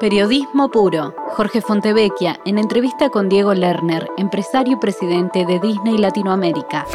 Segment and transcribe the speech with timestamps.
[0.00, 1.12] Periodismo puro.
[1.30, 6.86] Jorge Fontevecchia, en entrevista con Diego Lerner, empresario y presidente de Disney Latinoamérica.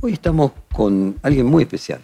[0.00, 2.00] Hoy estamos con alguien muy especial.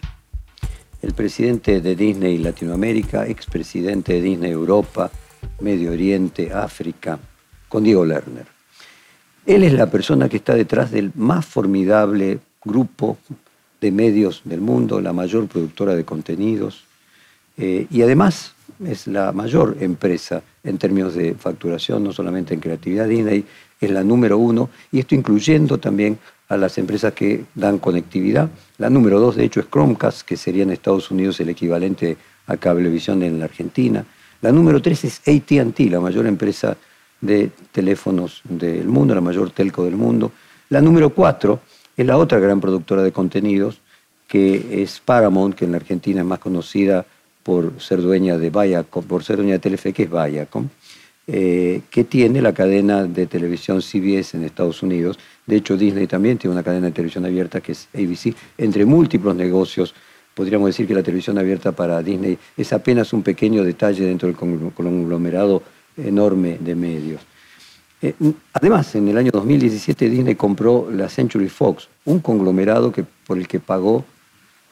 [1.01, 5.09] El presidente de Disney Latinoamérica, expresidente de Disney Europa,
[5.59, 7.17] Medio Oriente, África,
[7.67, 8.45] con Diego Lerner.
[9.47, 13.17] Él es la persona que está detrás del más formidable grupo
[13.81, 16.83] de medios del mundo, la mayor productora de contenidos,
[17.57, 18.53] eh, y además
[18.85, 23.07] es la mayor empresa en términos de facturación, no solamente en creatividad.
[23.07, 23.45] Disney
[23.79, 26.19] es la número uno, y esto incluyendo también
[26.49, 28.49] a las empresas que dan conectividad.
[28.77, 32.17] La número dos, de hecho, es Chromecast, que sería en Estados Unidos el equivalente
[32.47, 34.05] a Cablevisión en la Argentina.
[34.41, 36.77] La número tres es ATT, la mayor empresa
[37.19, 40.31] de teléfonos del mundo, la mayor telco del mundo.
[40.69, 41.61] La número cuatro
[41.95, 43.81] es la otra gran productora de contenidos,
[44.27, 47.05] que es Paramount, que en la Argentina es más conocida
[47.47, 50.67] por ser dueña de Viacom, por ser dueña de Telefe, que es Viacom,
[51.27, 55.17] eh, que tiene la cadena de televisión CBS en Estados Unidos.
[55.45, 59.33] De hecho, Disney también tiene una cadena de televisión abierta que es ABC, entre múltiples
[59.33, 59.95] negocios.
[60.33, 64.35] Podríamos decir que la televisión abierta para Disney es apenas un pequeño detalle dentro del
[64.35, 65.63] conglomerado
[65.95, 67.21] enorme de medios.
[68.01, 68.13] Eh,
[68.51, 73.47] además, en el año 2017 Disney compró la Century Fox, un conglomerado que, por el
[73.47, 74.03] que pagó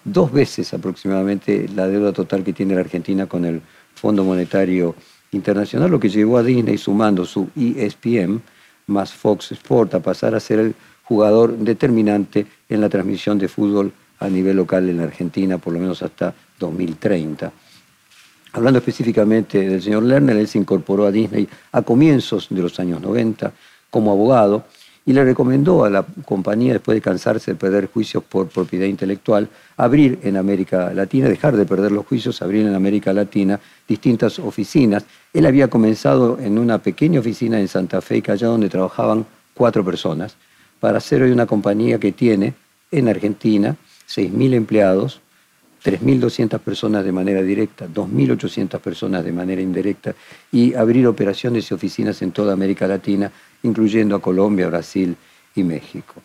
[0.06, 3.62] dos veces aproximadamente la deuda total que tiene la Argentina con el
[3.96, 4.96] Fondo Monetario
[5.32, 8.42] Internacional, lo que llevó a Disney sumando su ESPN
[8.88, 13.92] más Fox Sport a pasar a ser el jugador determinante en la transmisión de fútbol
[14.20, 17.52] a nivel local en la Argentina, por lo menos hasta 2030.
[18.54, 23.02] Hablando específicamente del señor Lerner, él se incorporó a Disney a comienzos de los años
[23.02, 23.52] 90
[23.90, 24.66] como abogado
[25.06, 29.48] y le recomendó a la compañía, después de cansarse de perder juicios por propiedad intelectual,
[29.78, 35.06] abrir en América Latina, dejar de perder los juicios, abrir en América Latina distintas oficinas.
[35.32, 40.36] Él había comenzado en una pequeña oficina en Santa Fe allá donde trabajaban cuatro personas,
[40.80, 42.54] para hacer hoy una compañía que tiene
[42.92, 43.76] en Argentina
[44.08, 45.22] 6.000 empleados,
[45.84, 50.16] 3.200 personas de manera directa, 2.800 personas de manera indirecta
[50.52, 53.32] y abrir operaciones y oficinas en toda América Latina,
[53.66, 55.16] incluyendo a Colombia, Brasil
[55.56, 56.16] y México.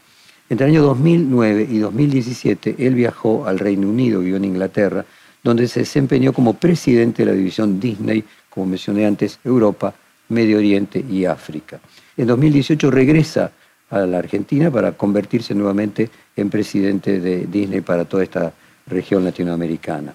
[0.48, 5.04] Entre el año 2009 y 2017, él viajó al Reino Unido, vivió en Inglaterra,
[5.42, 9.94] donde se desempeñó como presidente de la división Disney, como mencioné antes, Europa,
[10.28, 11.80] Medio Oriente y África.
[12.16, 13.52] En 2018 regresa
[13.90, 18.52] a la Argentina para convertirse nuevamente en presidente de Disney para toda esta
[18.86, 20.14] región latinoamericana.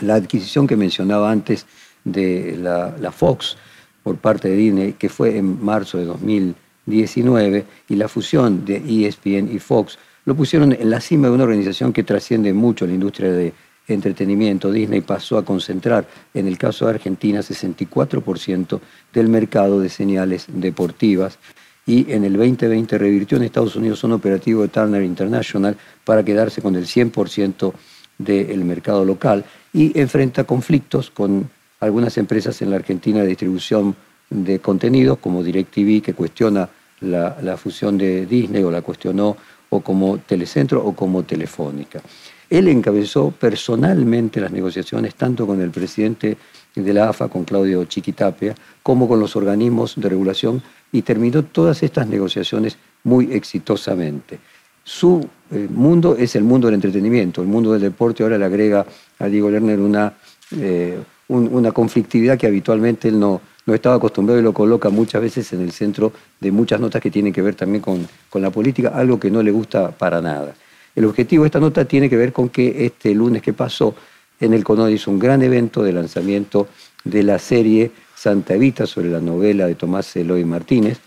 [0.00, 1.66] La adquisición que mencionaba antes
[2.04, 3.56] de la, Fox
[4.04, 9.52] por parte de Disney, que fue en marzo de 2019, y la fusión de ESPN
[9.52, 13.32] y Fox, lo pusieron en la cima de una organización que trasciende mucho la industria
[13.32, 13.52] de
[13.88, 14.70] entretenimiento.
[14.70, 18.80] Disney pasó a concentrar, en el caso de Argentina, 64%
[19.12, 21.38] del mercado de señales deportivas
[21.86, 26.62] y en el 2020 revirtió en Estados Unidos un operativo de Turner International para quedarse
[26.62, 27.72] con el 100%
[28.16, 31.50] del mercado local y enfrenta conflictos con
[31.84, 33.94] algunas empresas en la Argentina de distribución
[34.30, 36.68] de contenidos como DirecTV que cuestiona
[37.00, 39.36] la, fusión de Disney o la cuestionó
[39.68, 42.00] o como Telecentro o como Telefónica.
[42.48, 46.36] Él encabezó personalmente las negociaciones tanto con el presidente
[46.74, 50.62] de la AFA, con Claudio Chiquitapia, como con los organismos de regulación
[50.92, 54.38] y terminó todas estas negociaciones muy exitosamente.
[54.84, 58.84] Su eh, mundo es el mundo del entretenimiento, el mundo del deporte ahora le agrega
[59.18, 60.12] a Diego Lerner una,
[60.56, 60.98] eh,
[61.28, 65.62] una conflictividad que habitualmente él no, no estaba acostumbrado y lo coloca muchas veces en
[65.62, 69.18] el centro de muchas notas que tienen que ver también con, con la política, algo
[69.18, 70.54] que no le gusta para nada.
[70.94, 73.94] El objetivo de esta nota tiene que ver con que este lunes que pasó
[74.38, 76.68] en el CONOD hizo un gran evento de lanzamiento
[77.04, 80.98] de la serie Santa Evita sobre la novela de Tomás Eloy Martínez,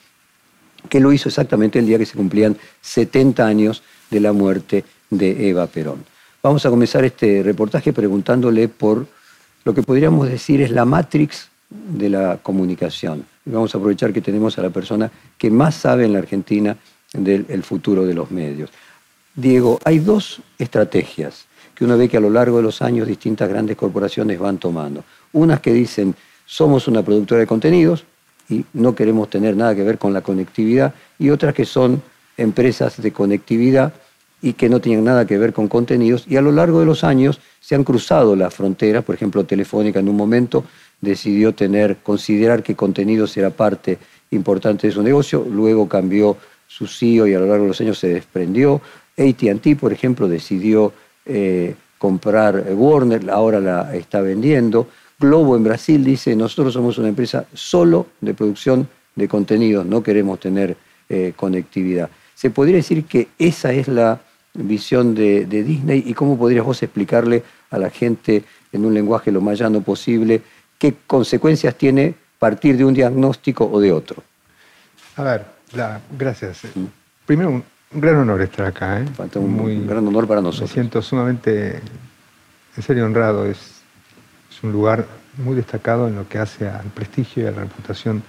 [0.89, 5.49] que lo hizo exactamente el día que se cumplían 70 años de la muerte de
[5.49, 6.03] Eva Perón.
[6.41, 9.07] Vamos a comenzar este reportaje preguntándole por
[9.63, 13.25] lo que podríamos decir es la matrix de la comunicación.
[13.45, 16.77] vamos a aprovechar que tenemos a la persona que más sabe en la Argentina
[17.13, 18.69] del futuro de los medios.
[19.35, 21.45] Diego, hay dos estrategias
[21.75, 25.03] que uno ve que a lo largo de los años distintas grandes corporaciones van tomando.
[25.33, 26.15] Unas que dicen
[26.45, 28.05] somos una productora de contenidos
[28.49, 32.01] y no queremos tener nada que ver con la conectividad, y otras que son
[32.37, 33.93] empresas de conectividad
[34.41, 37.03] y que no tienen nada que ver con contenidos, y a lo largo de los
[37.03, 40.63] años se han cruzado las fronteras, por ejemplo, Telefónica en un momento
[41.01, 43.97] decidió tener, considerar que contenidos era parte
[44.31, 46.37] importante de su negocio, luego cambió
[46.67, 48.81] su CEO y a lo largo de los años se desprendió.
[49.17, 50.93] ATT, por ejemplo, decidió
[51.25, 54.87] eh, comprar Warner, ahora la está vendiendo.
[55.19, 60.39] Globo en Brasil dice, nosotros somos una empresa solo de producción de contenidos, no queremos
[60.39, 60.77] tener
[61.09, 62.09] eh, conectividad.
[62.35, 64.21] ¿Se podría decir que esa es la
[64.57, 69.41] visión de, Disney y cómo podrías vos explicarle a la gente en un lenguaje lo
[69.41, 70.41] más llano posible
[70.77, 74.23] qué consecuencias tiene partir de un diagnóstico o de otro?
[75.15, 75.45] A ver,
[76.17, 76.63] gracias.
[76.75, 76.85] Mm.
[77.25, 79.01] Primero, un, gran honor estar acá.
[79.01, 79.05] ¿eh?
[79.35, 80.69] un Muy, gran honor para nosotros.
[80.69, 81.81] Me siento sumamente,
[82.75, 83.45] en serio, honrado.
[83.45, 83.81] Es,
[84.51, 85.05] es un lugar
[85.37, 88.21] muy destacado en lo que hace al prestigio y a la reputación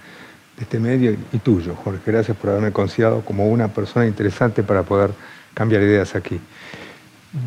[0.57, 2.01] de este medio y tuyo, Jorge.
[2.05, 5.11] Gracias por haberme considerado como una persona interesante para poder
[5.53, 6.39] cambiar ideas aquí.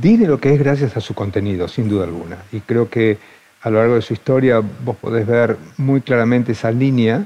[0.00, 2.38] Dile lo que es gracias a su contenido, sin duda alguna.
[2.52, 3.18] Y creo que
[3.62, 7.24] a lo largo de su historia vos podés ver muy claramente esa línea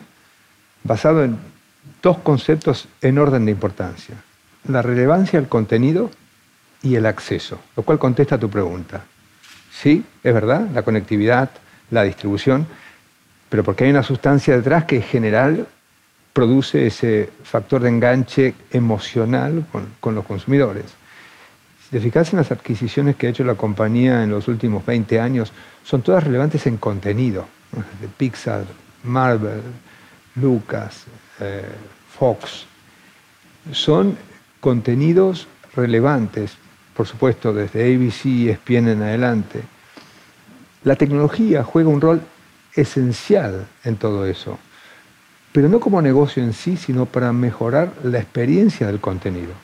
[0.84, 1.38] basado en
[2.02, 4.14] dos conceptos en orden de importancia.
[4.68, 6.10] La relevancia del contenido
[6.82, 9.04] y el acceso, lo cual contesta a tu pregunta.
[9.70, 11.50] Sí, es verdad, la conectividad,
[11.90, 12.66] la distribución,
[13.48, 15.66] pero porque hay una sustancia detrás que en general
[16.36, 19.64] produce ese factor de enganche emocional
[20.00, 20.84] con, los consumidores.
[21.82, 25.18] Si te fijas en las adquisiciones que ha hecho la compañía en los últimos 20
[25.18, 25.50] años,
[25.82, 27.46] son todas relevantes en contenido.
[28.02, 28.66] De Pixar,
[29.04, 29.62] Marvel,
[30.34, 31.04] Lucas,
[31.40, 31.64] eh,
[32.18, 32.66] Fox.
[33.72, 34.14] Son
[34.60, 36.58] contenidos relevantes,
[36.94, 39.62] por supuesto, desde ABC y ESPN en adelante.
[40.84, 42.20] La tecnología juega un rol
[42.74, 44.58] esencial en todo eso
[45.56, 49.54] pero no como negocio en sí, sino para mejorar la experiencia del contenido.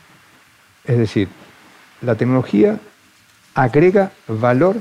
[0.87, 1.29] Es decir,
[2.01, 2.81] la tecnología
[3.53, 4.77] agrega valor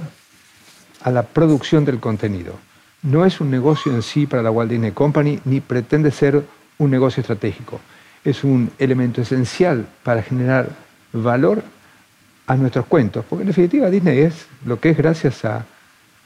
[1.01, 2.57] a la producción del contenido.
[3.03, 6.45] No es un negocio en sí para la Walt Disney Company ni pretende ser
[6.77, 7.81] un negocio estratégico.
[8.23, 10.69] Es un elemento esencial para generar
[11.11, 11.61] valor
[12.47, 15.65] a nuestros cuentos, porque en definitiva Disney es lo que es gracias a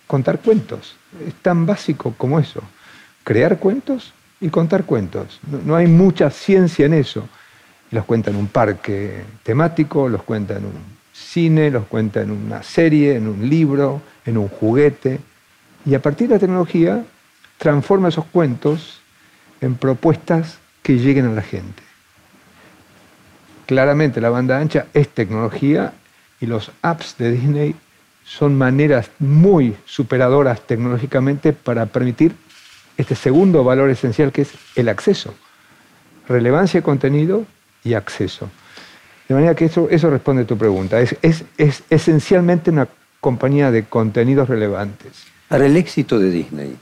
[0.05, 0.95] contar cuentos.
[1.27, 2.61] Es tan básico como eso.
[3.23, 5.39] Crear cuentos y contar cuentos.
[5.65, 7.27] No, hay mucha ciencia en eso.
[7.91, 12.61] Los cuenta en un parque temático, los cuenta en un cine, los cuenta en una
[12.63, 15.19] serie, en un libro, en un juguete.
[15.85, 17.05] Y a partir de la tecnología
[17.57, 18.99] transforma esos cuentos
[19.61, 21.81] en propuestas que lleguen a la gente.
[23.65, 25.93] Claramente la banda ancha es tecnología
[26.39, 27.75] y los apps de Disney
[28.23, 32.35] son maneras muy superadoras tecnológicamente para permitir
[32.97, 35.33] este segundo valor esencial que es el acceso.
[36.27, 37.45] Relevancia de contenido
[37.83, 38.50] y acceso.
[39.27, 41.00] De manera que eso, eso responde a tu pregunta.
[41.00, 42.88] Es, es, esencialmente una
[43.19, 45.25] compañía de contenidos relevantes.
[45.50, 46.75] Ahora, el éxito de Disney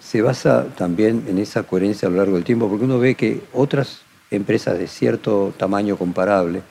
[0.00, 3.40] se basa también en esa coherencia a lo largo del tiempo, porque uno ve que
[3.52, 6.62] otras empresas de cierto tamaño comparable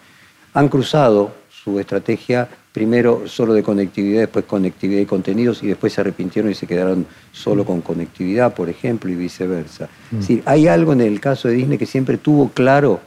[0.53, 6.01] han cruzado su estrategia primero solo de conectividad, después conectividad y contenidos, y después se
[6.01, 9.89] arrepintieron y se quedaron solo con conectividad, por ejemplo, y viceversa.
[10.11, 10.39] Mm.
[10.45, 13.01] hay algo en el caso de Disney que siempre tuvo claro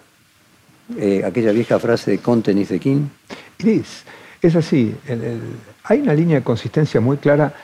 [0.98, 3.06] eh, aquella vieja frase de content is the king.
[3.58, 4.04] Es,
[4.42, 4.94] es así.
[5.84, 7.54] hay una línea de consistencia muy clara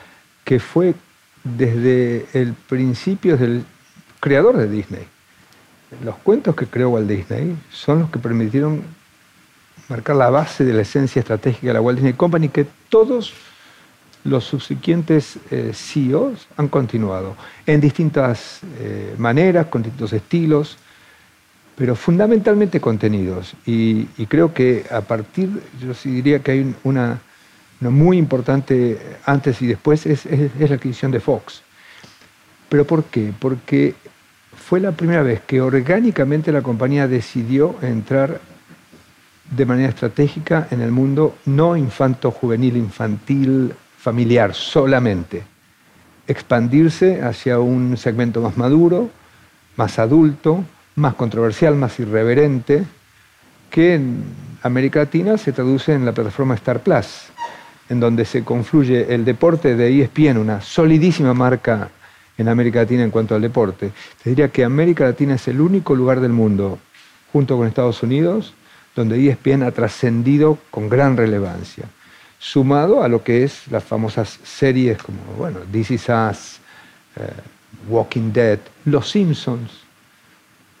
[0.43, 0.95] que fue
[1.43, 3.63] desde el principio del
[4.19, 5.03] creador de Disney.
[6.03, 8.81] Los cuentos que creó Walt Disney son los que permitieron
[9.91, 13.33] marcar la base de la esencia estratégica de la Walt Disney Company que todos
[14.23, 20.77] los subsiguientes eh, CEOs han continuado en distintas eh, maneras, con distintos estilos,
[21.75, 23.53] pero fundamentalmente contenidos.
[23.65, 25.49] Y, creo que a partir,
[25.81, 27.19] yo sí diría que hay una,
[27.81, 31.63] muy importante antes y después, es, es la adquisición de Fox.
[32.69, 33.33] ¿Pero por qué?
[33.37, 33.95] Porque
[34.55, 38.39] fue la primera vez que orgánicamente la compañía decidió entrar
[39.51, 45.43] de manera estratégica en el mundo no infanto, juvenil, infantil, familiar solamente.
[46.25, 49.09] Expandirse hacia un segmento más maduro,
[49.75, 50.63] más adulto,
[50.95, 52.83] más controversial, más irreverente,
[53.69, 54.23] que en
[54.63, 57.31] América Latina se traduce en la plataforma Star Plus,
[57.89, 61.89] en donde se confluye el deporte de ESPN, una solidísima marca
[62.37, 63.91] en América Latina en cuanto al deporte.
[64.23, 66.79] Te diría que América Latina es el único lugar del mundo,
[67.33, 68.53] junto con Estados Unidos,
[68.95, 71.85] donde ESPN ha trascendido con gran relevancia,
[72.39, 76.59] sumado a lo que es las famosas series como, bueno, This Is Us,
[77.15, 77.31] eh,
[77.87, 79.71] Walking Dead, Los Simpsons,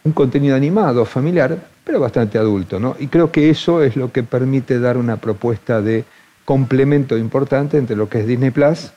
[0.03, 2.95] un contenido animado, familiar, pero bastante adulto, ¿no?
[2.99, 6.05] Y creo que eso es lo que permite dar una propuesta de
[6.45, 8.91] complemento importante entre lo que es Disney Plus,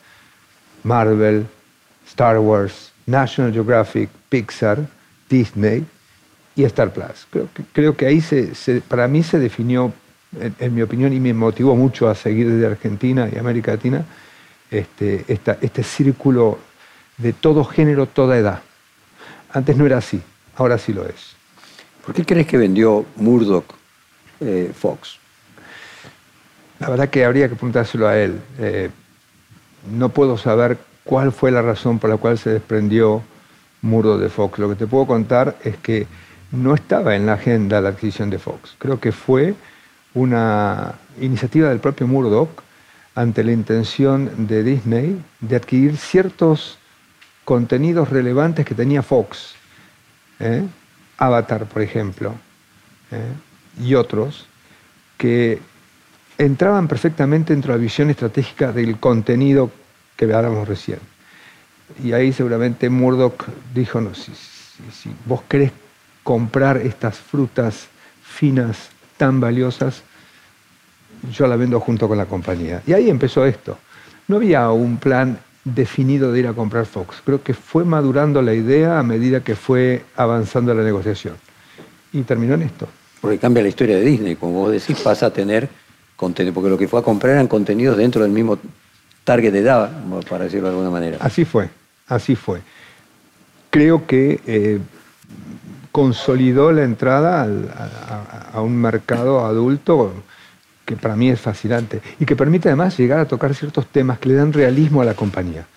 [0.83, 1.47] Marvel,
[2.06, 4.87] Star Wars, National Geographic, Pixar,
[5.28, 5.85] Disney,
[6.54, 7.26] y Star Plus.
[7.30, 8.52] Creo que, creo que ahí se,
[8.88, 9.92] para mí se definió
[10.40, 14.04] en, mi opinión, y me motivó mucho a seguir desde Argentina y América Latina,
[14.70, 16.58] este, este círculo
[17.18, 18.62] de todo género, toda edad.
[19.52, 20.20] Antes no era así,
[20.56, 21.37] ahora sí lo es.
[22.04, 23.64] ¿Por qué crees que vendió Murdoch
[24.40, 25.18] eh, Fox?
[26.80, 28.40] La verdad que habría que preguntárselo a él.
[28.58, 28.90] Eh,
[29.92, 33.23] no puedo saber cuál fue la razón por la cual se desprendió
[33.80, 34.58] Murdoch de Fox.
[34.58, 36.06] Lo que te puedo contar es que
[36.54, 38.76] no estaba en la agenda la adquisición de Fox.
[38.78, 39.54] Creo que fue
[40.14, 42.62] una iniciativa del propio Murdoch
[43.14, 46.78] ante la intención de Disney de adquirir ciertos
[47.44, 49.54] contenidos relevantes que tenía Fox.
[50.40, 50.62] ¿eh?
[51.18, 52.34] Avatar, por ejemplo,
[53.11, 53.84] ¿eh?
[53.84, 54.46] y otros,
[55.16, 55.61] que
[56.38, 59.70] entraban perfectamente dentro de la visión estratégica del contenido
[60.16, 60.99] que hablábamos recién.
[62.02, 65.70] Y ahí seguramente Murdoch dijo, no, si, si vos querés
[66.25, 67.87] comprar estas frutas
[68.23, 70.02] finas tan valiosas,
[71.33, 72.83] yo la vendo junto con la compañía.
[72.87, 73.78] Y ahí empezó esto.
[74.26, 77.23] No había un plan definido de ir a comprar Fox.
[77.25, 81.37] Creo que fue madurando la idea a medida que fue avanzando la negociación.
[82.12, 82.88] Y terminó en esto.
[83.21, 85.69] Porque cambia la historia de Disney, como vos decís, pasa a tener
[86.16, 88.59] contenido, porque lo que fue a comprar eran contenidos dentro del mismo
[89.25, 89.90] target de edad,
[90.28, 91.19] para decirlo de alguna manera.
[91.21, 91.71] Así fue,
[92.07, 92.61] así fue.
[93.71, 94.78] Creo que eh,
[95.94, 97.46] consolidó la entrada
[98.52, 100.12] a, un mercado adulto
[100.84, 104.30] que para mí es fascinante y que permite además llegar a tocar ciertos temas que
[104.30, 105.68] le dan realismo a la compañía.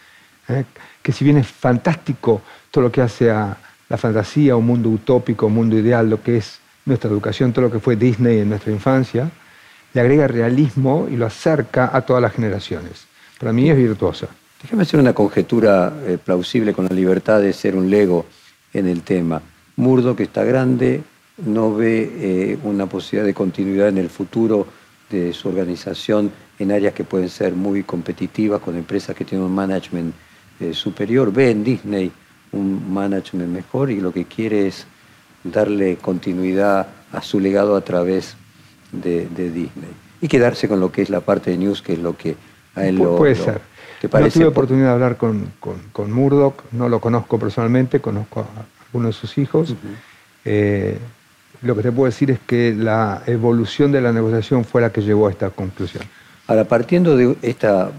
[0.49, 0.65] ¿eh?
[1.03, 3.57] Que si bien es fantástico todo lo que hace a
[3.89, 7.71] la fantasía, un mundo utópico, un mundo ideal, lo que es nuestra educación, todo lo
[7.71, 9.29] que fue Disney en nuestra infancia,
[9.93, 13.05] le agrega realismo y lo acerca a todas las generaciones.
[13.39, 14.25] Para mí es virtuosa.
[14.63, 18.25] Déjame hacer una conjetura eh, plausible con la libertad de ser un lego
[18.73, 19.43] en el tema.
[19.77, 21.03] Murdo, que está grande,
[21.37, 24.67] no ve eh, una posibilidad de continuidad en el futuro
[25.09, 29.53] de su organización en áreas que pueden ser muy competitivas con empresas que tienen un
[29.53, 30.13] management
[30.59, 31.31] eh, superior.
[31.31, 32.11] Ve en Disney
[32.51, 34.87] un management mejor y lo que quiere es
[35.43, 38.35] darle continuidad a su legado a través
[38.91, 39.91] de, Disney.
[40.21, 42.35] Y quedarse con lo que es la parte de news, que es lo que
[42.73, 43.15] a él lo...
[43.17, 43.61] Puede ser.
[44.01, 45.51] No tuve oportunidad de hablar con,
[45.91, 49.75] con, Murdoch, no lo conozco personalmente, conozco a algunos de sus hijos
[51.61, 55.01] lo que te puedo decir es que la evolución de la negociación fue la que
[55.01, 56.03] llevó a esta conclusión.
[56.45, 57.91] Ahora, partiendo de esta,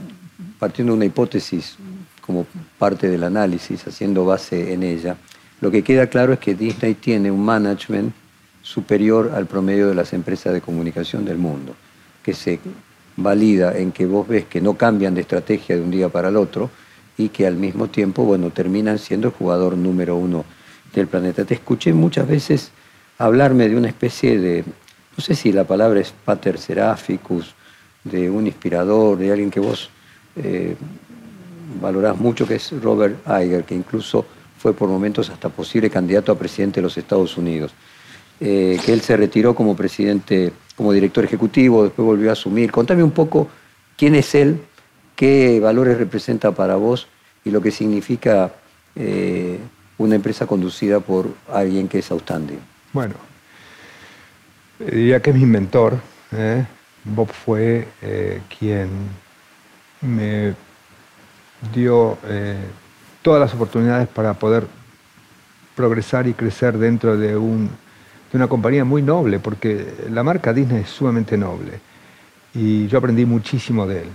[0.59, 1.77] partiendo de una hipótesis
[2.25, 2.47] como
[2.79, 5.17] parte del análisis, haciendo base en ella,
[5.61, 8.13] lo que queda claro es que Disney tiene un management
[8.63, 11.75] superior al promedio de las empresas de comunicación del mundo,
[12.23, 12.61] que se
[13.17, 16.37] valida en que vos ves que no cambian de estrategia de un día para el
[16.37, 16.71] otro
[17.17, 20.45] y que al mismo tiempo, bueno, terminan siendo el jugador número uno
[20.95, 21.45] del planeta.
[21.45, 22.71] Te escuché muchas veces
[23.19, 24.65] hablarme de una especie de,
[25.17, 27.55] no sé si la palabra es pater seraphicus,
[28.05, 29.91] de un inspirador, de alguien que vos
[30.37, 30.77] eh,
[31.81, 34.25] valorás mucho, que es Robert Iger, que incluso
[34.59, 37.73] fue por momentos hasta posible candidato a presidente de los Estados Unidos.
[38.41, 42.71] Eh, que él se retiró como presidente, como director ejecutivo, después volvió a asumir.
[42.71, 43.49] Contame un poco
[43.97, 44.61] quién es él,
[45.17, 47.09] qué valores representa para vos
[47.45, 48.55] y lo que significa
[48.95, 49.59] eh,
[49.99, 52.61] una empresa conducida por alguien que es outstanding.
[52.93, 53.15] Bueno,
[54.79, 55.99] diría que es mi mentor.
[56.33, 56.65] ¿eh?
[57.05, 58.89] Bob fue eh, quien
[60.01, 60.55] me
[61.75, 62.57] dio eh,
[63.23, 64.67] todas las oportunidades para poder
[65.75, 71.37] progresar y crecer dentro de, una compañía muy noble, porque la marca Disney es sumamente
[71.37, 71.81] noble.
[72.55, 74.09] Y yo aprendí muchísimo de él.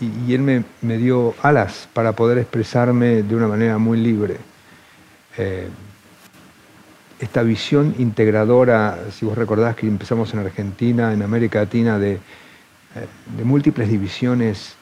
[0.00, 4.38] Y, él me, dio alas para poder expresarme de una manera muy libre
[7.20, 13.42] esta visión integradora, si vos recordás que empezamos en Argentina, en América Latina, de, eh,
[13.44, 14.76] múltiples divisiones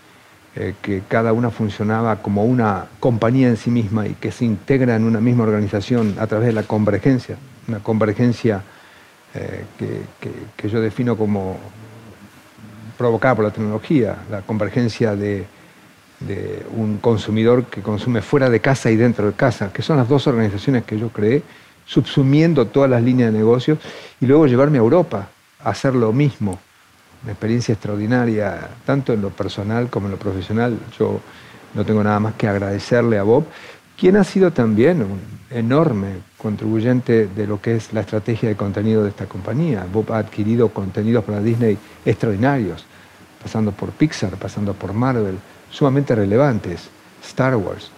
[0.54, 4.96] eh, que cada una funcionaba como una compañía en sí misma y que se integra
[4.96, 7.36] en una misma organización a través de la convergencia,
[7.68, 8.62] una convergencia
[9.34, 11.56] eh, que, yo defino como
[12.98, 15.46] provocada por la tecnología, la convergencia de,
[16.26, 20.08] de un consumidor que consume fuera de casa y dentro de casa, que son las
[20.08, 21.42] dos organizaciones que yo creé
[21.86, 23.78] subsumiendo todas las líneas de negocio
[24.20, 25.28] y luego llevarme a Europa
[25.62, 26.58] a hacer lo mismo.
[27.22, 30.78] Una experiencia extraordinaria, tanto en lo personal como en lo profesional.
[30.98, 31.20] Yo
[31.74, 33.44] no tengo nada más que agradecerle a Bob,
[33.96, 39.04] quien ha sido también un enorme contribuyente de lo que es la estrategia de contenido
[39.04, 39.86] de esta compañía.
[39.92, 42.84] Bob ha adquirido contenidos para Disney extraordinarios,
[43.40, 45.38] pasando por Pixar, pasando por Marvel,
[45.72, 46.88] sumamente relevantes,
[47.24, 47.90] Star Wars.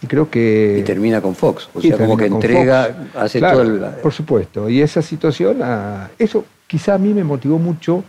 [0.00, 0.78] Y creo que...
[0.80, 3.80] Y termina con Fox, o sea, como que entrega, hace todo el...
[4.02, 8.02] Por supuesto, y esa situación, ah, eso quizá a mí me motivó mucho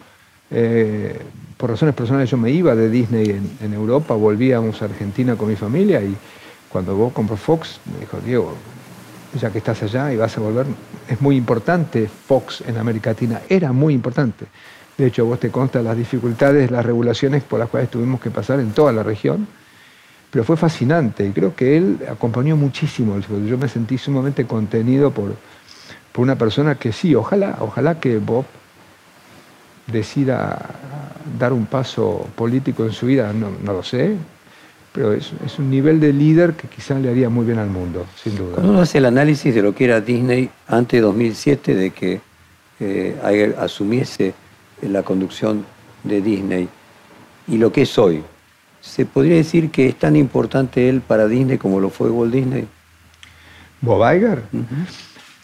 [0.50, 1.20] Eh,
[1.58, 3.30] por razones personales yo me iba de Disney
[3.62, 6.16] en, Europa, volvíamos a Argentina con mi familia y
[6.70, 8.54] cuando vos compró Fox, me dijo, Diego,
[9.40, 10.68] ya que estás allá y vas a volver,
[11.10, 14.46] es muy importante Fox en América Latina, era muy importante.
[14.98, 18.60] De hecho, vos te consta las dificultades, las regulaciones por las cuales tuvimos que pasar
[18.60, 19.48] en toda la región,
[20.32, 23.20] pero fue fascinante y creo que él acompañó muchísimo.
[23.20, 25.36] Yo me sentí sumamente contenido por,
[26.12, 28.46] por una persona que sí, ojalá, ojalá que Bob
[29.86, 30.66] decida
[31.39, 34.16] dar un paso político en su vida, no, lo sé,
[34.94, 38.36] pero es, un nivel de líder que quizás le haría muy bien al mundo, sin
[38.36, 38.56] duda.
[38.56, 42.20] Cuando uno hace el análisis de lo que era Disney antes de 2007, de que
[42.80, 44.34] eh, asumiese
[44.82, 45.66] la conducción
[46.04, 46.70] de Disney
[47.48, 48.24] y lo que es hoy,
[48.82, 52.68] ¿se podría decir que es tan importante él para Disney como lo fue Walt Disney?
[53.82, 54.44] Bob Iger.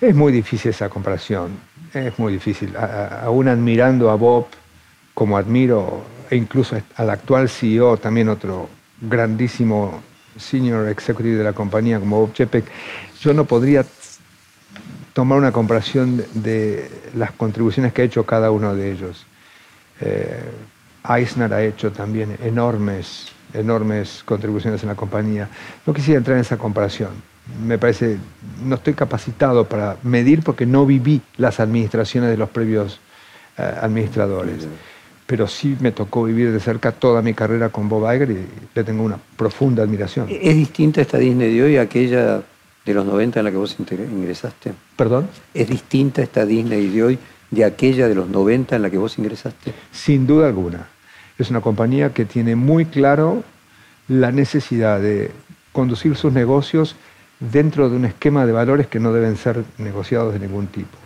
[0.02, 1.52] Es muy difícil esa comparación,
[1.94, 2.76] es muy difícil.
[2.76, 4.48] aún admirando a Bob
[5.14, 10.02] como admiro, e incluso al actual CEO, también otro grandísimo
[10.38, 12.66] senior executive de la compañía como Bob Chepek,
[13.22, 13.86] yo no podría
[15.14, 19.26] tomar una comparación de, las contribuciones que ha hecho cada uno de ellos.
[20.02, 20.42] Eh,
[21.08, 25.50] Eisner ha hecho también enormes, enormes contribuciones en la compañía.
[25.86, 27.12] No quisiera entrar en esa comparación.
[27.66, 28.18] Me parece,
[28.64, 33.00] no estoy capacitado para medir porque no viví las administraciones de los previos
[33.58, 34.68] eh, administradores.
[35.28, 38.84] Pero sí me tocó vivir de cerca toda mi carrera con Bob Iger y le
[38.84, 40.28] tengo una profunda admiración.
[40.30, 42.42] ¿Es distinta esta Disney de hoy a aquella
[42.86, 44.74] de los 90 en la que vos ingresaste?
[44.96, 45.30] ¿Perdón?
[45.54, 47.20] ¿Es distinta esta Disney de hoy
[47.52, 49.74] de aquella de los 90 en la que vos ingresaste?
[49.92, 50.88] Sin duda alguna.
[51.38, 53.44] Es una compañía que tiene muy claro
[54.08, 55.32] la necesidad de
[55.72, 56.96] conducir sus negocios
[57.40, 60.98] dentro de un esquema de valores que no deben ser negociados de ningún tipo.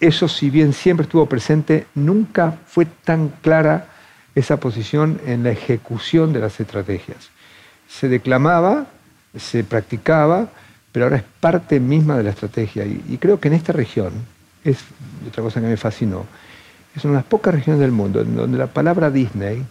[0.00, 3.88] Eso, si bien siempre estuvo presente, nunca fue tan clara
[4.34, 7.30] esa posición en la ejecución de las estrategias.
[7.86, 8.86] Se declamaba,
[9.36, 10.48] se practicaba,
[10.92, 12.84] pero ahora es parte misma de la estrategia.
[12.84, 14.12] Y, creo que en esta región,
[14.64, 14.78] es
[15.28, 16.26] otra cosa que me fascinó,
[16.94, 19.64] es una de las pocas regiones del mundo en donde la palabra Disney,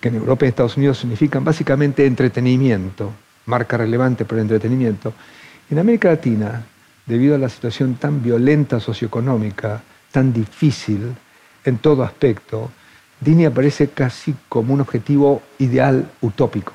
[0.00, 3.12] que en Europa y Estados Unidos significan básicamente entretenimiento,
[3.46, 5.12] marca relevante el entretenimiento,
[5.70, 6.64] en América Latina,
[7.06, 9.82] debido a la situación tan violenta socioeconómica,
[10.12, 11.14] tan difícil
[11.64, 12.70] en todo aspecto,
[13.20, 16.72] Disney aparece casi como un objetivo ideal utópico.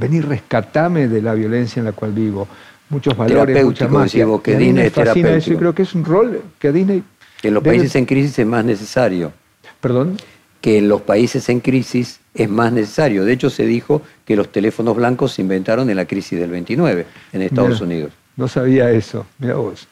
[0.00, 2.48] Venir rescatarme de la violencia en la cual vivo,
[2.88, 4.26] muchos valores, mucha magia.
[4.42, 7.02] Que Disney fascina eso y creo que es un rol que Disney...
[7.40, 9.32] Que en los países en crisis es más necesario.
[9.80, 10.16] ¿Perdón?
[10.60, 13.24] Que en los países en crisis es más necesario.
[13.24, 17.06] De hecho, se dijo que los teléfonos blancos se inventaron en la crisis del 29
[17.32, 18.12] en Estados Unidos.
[18.36, 19.86] No sabía eso, mira vos.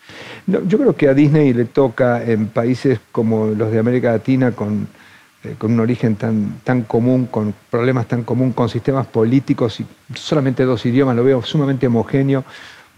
[0.46, 4.88] yo creo que a Disney le toca en países como los de América Latina con
[5.44, 9.86] eh, con un origen tan, tan común, con problemas tan común, con sistemas políticos y
[10.14, 12.44] solamente dos idiomas, lo veo sumamente homogéneo,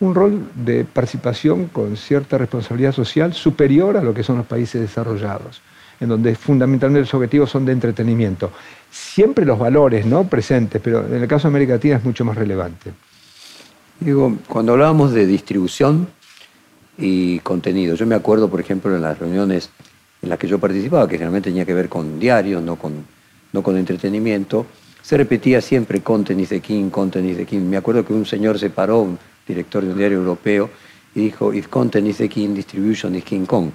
[0.01, 4.81] un rol de participación con cierta responsabilidad social superior a lo que son los países
[4.81, 5.61] desarrollados,
[6.01, 8.51] en donde fundamentalmente los objetivos son de entretenimiento.
[8.91, 10.25] Siempre los valores ¿no?
[10.25, 12.91] presentes, pero en el caso de América Latina es mucho más relevante.
[14.01, 16.09] Digo, cuando hablábamos de distribución
[16.97, 19.69] y contenido, yo me acuerdo, por ejemplo, en las reuniones
[20.23, 23.05] en las que yo participaba, que generalmente tenía que ver con diarios, no con,
[23.53, 24.67] no con entretenimiento,
[25.03, 27.61] se repetía siempre content is the king, content is the king.
[27.61, 30.71] Me acuerdo que un señor se paró, un director de un diario europeo,
[31.15, 33.71] y dijo, if content is the king, distribution is King Kong.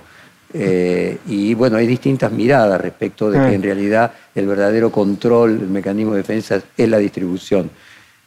[0.53, 3.53] Eh, y bueno, hay distintas miradas respecto de que ah.
[3.53, 7.69] en realidad el verdadero control, el mecanismo de defensa es la distribución.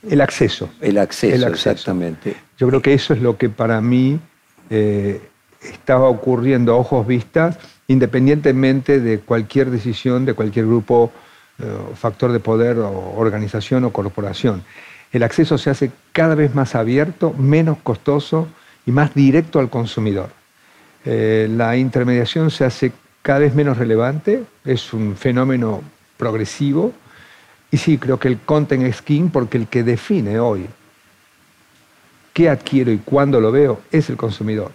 [0.06, 0.68] El acceso.
[0.80, 2.36] El acceso, exactamente.
[2.58, 4.20] Yo creo que eso es lo que para mí
[4.68, 5.20] eh,
[5.62, 11.10] estaba ocurriendo a ojos vistas independientemente de cualquier decisión de cualquier grupo,
[11.58, 14.62] eh, factor de poder o organización o corporación.
[15.10, 18.46] El acceso se hace cada vez más abierto, menos costoso
[18.86, 20.30] y más directo al consumidor.
[21.04, 25.82] Eh, la intermediación se hace cada vez menos relevante, es un fenómeno
[26.18, 26.92] progresivo
[27.70, 30.66] y sí, creo que el content es king porque el que define hoy
[32.34, 34.72] qué adquiero y cuándo lo veo es el consumidor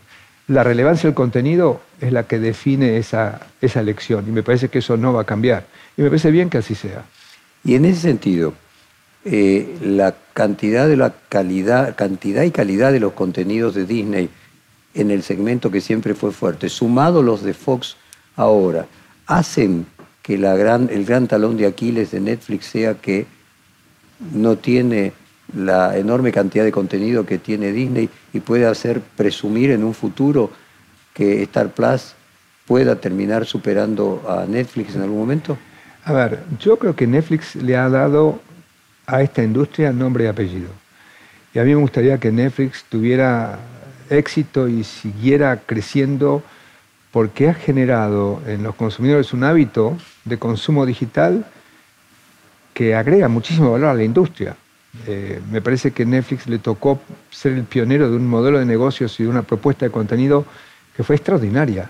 [0.47, 4.79] la relevancia del contenido es la que define esa, esa elección y me parece que
[4.79, 5.65] eso no va a cambiar.
[5.95, 7.05] Y me parece bien que así sea.
[7.63, 8.53] Y en ese sentido,
[9.25, 14.29] eh, la cantidad de la calidad, cantidad y calidad de los contenidos de Disney
[14.93, 17.95] en el segmento que siempre fue fuerte, sumado los de Fox
[18.35, 18.85] ahora,
[19.25, 19.85] hacen
[20.21, 23.25] que la gran, el gran talón de Aquiles de Netflix sea que
[24.33, 25.13] no tiene
[25.55, 30.51] la enorme cantidad de contenido que tiene Disney y puede hacer presumir en un futuro
[31.13, 32.15] que Star Plus
[32.65, 35.57] pueda terminar superando a Netflix en algún momento?
[36.05, 38.41] A ver, yo creo que Netflix le ha dado
[39.05, 40.69] a esta industria nombre y apellido.
[41.53, 43.59] Y a mí me gustaría que Netflix tuviera
[44.09, 46.43] éxito y siguiera creciendo
[47.11, 51.45] porque ha generado en los consumidores un hábito de consumo digital
[52.73, 54.55] que agrega muchísimo valor a la industria.
[55.07, 59.19] Eh, me parece que Netflix le tocó ser el pionero de un modelo de negocios
[59.19, 60.45] y de una propuesta de contenido
[60.95, 61.89] que fue extraordinaria.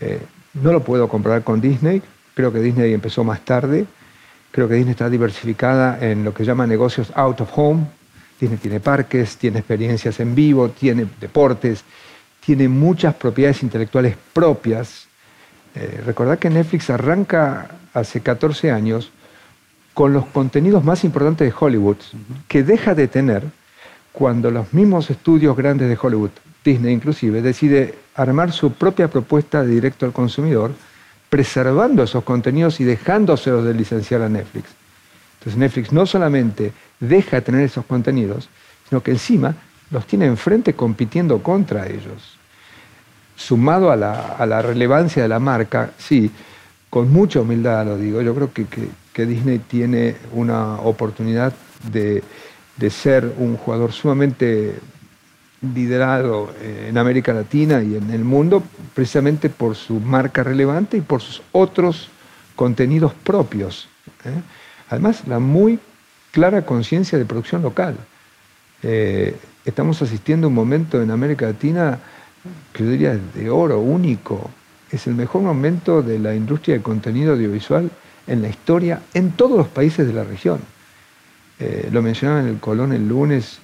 [0.00, 0.20] Eh,
[0.54, 2.02] no lo puedo comparar con Disney,
[2.34, 3.86] creo que Disney empezó más tarde,
[4.50, 7.86] creo que Disney está diversificada en lo que llama negocios out of home,
[8.38, 11.84] Disney tiene parques, tiene experiencias en vivo, tiene deportes,
[12.44, 15.08] tiene muchas propiedades intelectuales propias.
[15.74, 19.10] Eh, recordad que Netflix arranca hace 14 años
[19.96, 21.96] con los contenidos más importantes de Hollywood,
[22.48, 23.44] que deja de tener
[24.12, 26.32] cuando los mismos estudios grandes de Hollywood,
[26.62, 30.72] Disney inclusive, decide armar su propia propuesta de directo al consumidor,
[31.30, 34.68] preservando esos contenidos y dejándoselos de licenciar a Netflix.
[35.38, 38.50] Entonces Netflix no solamente deja de tener esos contenidos,
[38.90, 39.54] sino que encima
[39.90, 42.36] los tiene enfrente compitiendo contra ellos.
[43.34, 46.30] Sumado a la, relevancia de la marca, sí,
[46.90, 51.54] con mucha humildad lo digo, yo creo que que Disney tiene una oportunidad
[51.90, 52.22] de,
[52.90, 54.74] ser un jugador sumamente
[55.74, 58.62] liderado en América Latina y en el mundo
[58.94, 62.10] precisamente por su marca relevante y por sus otros
[62.54, 63.88] contenidos propios.
[64.24, 64.42] ¿eh?
[64.90, 65.78] Además, la muy
[66.32, 67.96] clara conciencia de producción local.
[68.82, 71.98] Eh, estamos asistiendo a un momento en América Latina
[72.72, 74.50] que yo diría de oro, único.
[74.90, 77.90] Es el mejor momento de la industria de contenido audiovisual
[78.26, 80.60] en la historia en todos los países de la región.
[81.58, 83.58] Eh, lo mencionaba en el Colón el lunes,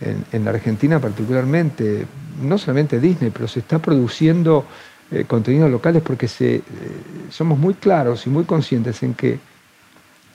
[0.00, 2.06] en, la Argentina particularmente,
[2.42, 4.64] no solamente Disney, pero se está produciendo
[5.10, 6.62] eh, contenidos locales porque se, eh,
[7.28, 9.38] somos muy claros y muy conscientes en que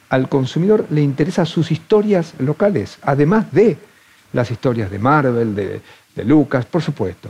[0.10, 3.78] al consumidor le interesan sus historias locales, además de
[4.34, 7.30] las historias de Marvel, de Lucas, por supuesto.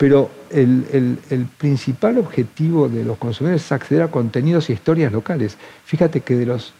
[0.00, 1.18] Pero el,
[1.58, 5.58] principal objetivo de los consumidores es acceder a contenidos y historias locales.
[5.84, 6.72] Fíjate que de los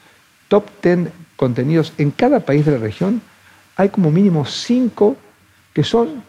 [0.48, 3.20] top 10 contenidos en cada país de la región,
[3.76, 5.18] hay como mínimo 5
[5.74, 6.22] que son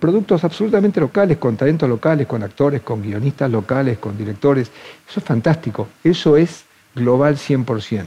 [0.00, 4.70] productos absolutamente locales, con talentos locales, con actores, con guionistas locales, con directores.
[5.06, 5.88] Eso es fantástico.
[6.02, 6.64] Eso es
[6.94, 8.04] global 100%.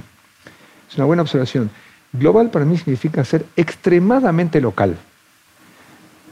[0.89, 1.69] Es una buena observación.
[2.11, 4.97] Global para mí significa ser extremadamente local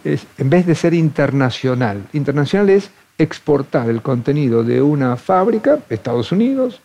[0.03, 2.03] en vez de ser internacional.
[2.13, 6.81] Internacional es exportar el contenido de una fábrica, Estados Unidos,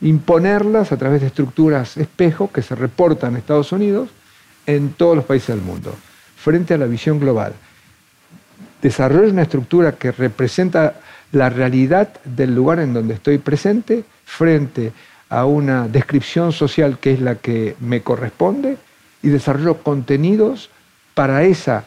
[0.00, 4.08] imponerlas a través de estructuras espejo que se reportan a Estados Unidos
[4.66, 5.94] en todos los países del mundo,
[6.36, 7.52] frente a la visión global.
[8.82, 11.00] Desarrollo una estructura que representa
[11.32, 14.92] la realidad del lugar en donde estoy presente frente
[15.28, 18.78] a una descripción social que es la que me corresponde
[19.22, 20.70] y desarrollo contenidos
[21.14, 21.84] para esa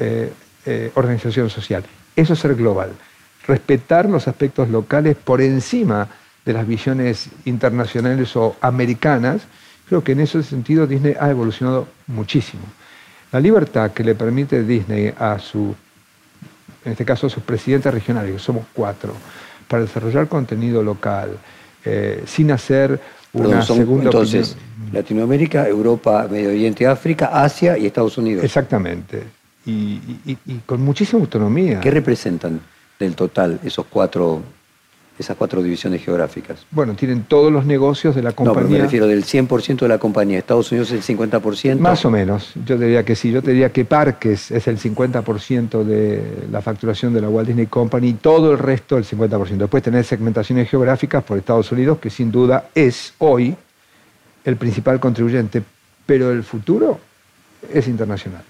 [0.00, 0.32] eh,
[0.66, 1.82] eh, organización social.
[2.16, 2.90] Eso es ser global.
[3.46, 6.08] Respetar los aspectos locales por encima
[6.44, 9.42] de las visiones internacionales o americanas.
[9.88, 12.62] Creo que en ese sentido Disney ha evolucionado muchísimo.
[13.32, 15.74] La libertad que le permite Disney a su,
[16.84, 19.14] en este caso a sus presidentes regionales, que somos cuatro,
[19.68, 21.38] para desarrollar contenido local,
[21.84, 23.00] eh, sin hacer
[23.32, 24.56] una segunda entonces,
[24.92, 28.44] Latinoamérica, Europa, Medio Oriente, África, Asia y Estados Unidos.
[28.44, 31.80] Exactamente y, con muchísima autonomía.
[31.80, 32.60] ¿Qué representan
[32.98, 34.42] del total esos cuatro,
[35.18, 36.66] esas cuatro divisiones geográficas?
[36.70, 38.62] Bueno, tienen todos los negocios de la compañía.
[38.62, 40.38] No, pero me refiero del 100% de la compañía.
[40.38, 41.78] Estados Unidos es el 50%.
[41.78, 42.52] Más o menos.
[42.64, 43.30] Yo diría que sí.
[43.30, 48.08] Yo diría que Parques es el 50% de la facturación de la Walt Disney Company
[48.08, 49.56] y todo el resto el 50%.
[49.56, 53.54] Después tener segmentaciones geográficas por Estados Unidos, que sin duda es hoy
[54.44, 55.62] el principal contribuyente,
[56.06, 56.98] pero el futuro
[57.72, 58.42] es internacional.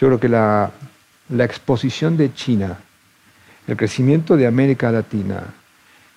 [0.00, 0.70] Yo creo que la,
[1.44, 2.78] exposición de China,
[3.66, 5.42] el crecimiento de América Latina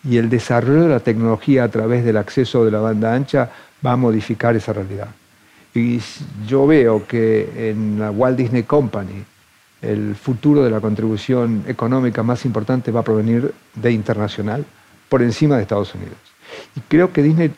[0.06, 3.52] y el desarrollo de la tecnología a través del acceso de la banda ancha
[3.86, 5.10] va a modificar esa realidad.
[5.76, 6.00] Y
[6.48, 9.26] yo veo que en la Walt Disney Company
[9.82, 14.66] el futuro de la contribución económica más importante va a provenir de internacional,
[15.10, 16.18] por encima de Estados Unidos.
[16.78, 17.52] Y creo que Disney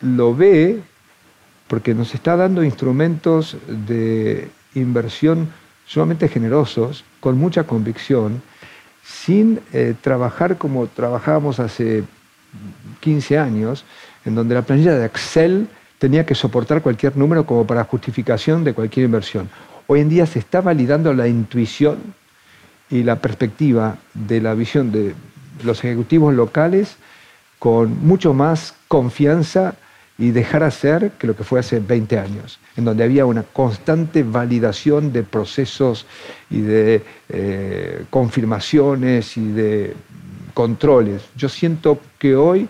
[0.00, 0.80] lo ve
[1.68, 5.48] porque nos está dando instrumentos de inversión
[5.88, 8.42] sumamente generosos, con mucha convicción,
[9.02, 12.04] sin eh, trabajar como trabajábamos hace
[13.00, 13.84] 15 años,
[14.24, 15.66] en donde la planilla de Excel
[15.98, 19.48] tenía que soportar cualquier número como para justificación de cualquier inversión.
[19.86, 22.14] Hoy en día se está validando la intuición
[22.90, 25.14] y la perspectiva de la visión de
[25.64, 26.96] los ejecutivos locales
[27.58, 29.74] con mucho más confianza
[30.18, 34.24] y dejar hacer que lo que fue hace 20 años, en donde había una constante
[34.24, 36.06] validación de procesos
[36.50, 39.94] y de eh, confirmaciones y de
[40.54, 41.22] controles.
[41.36, 42.68] Yo siento que hoy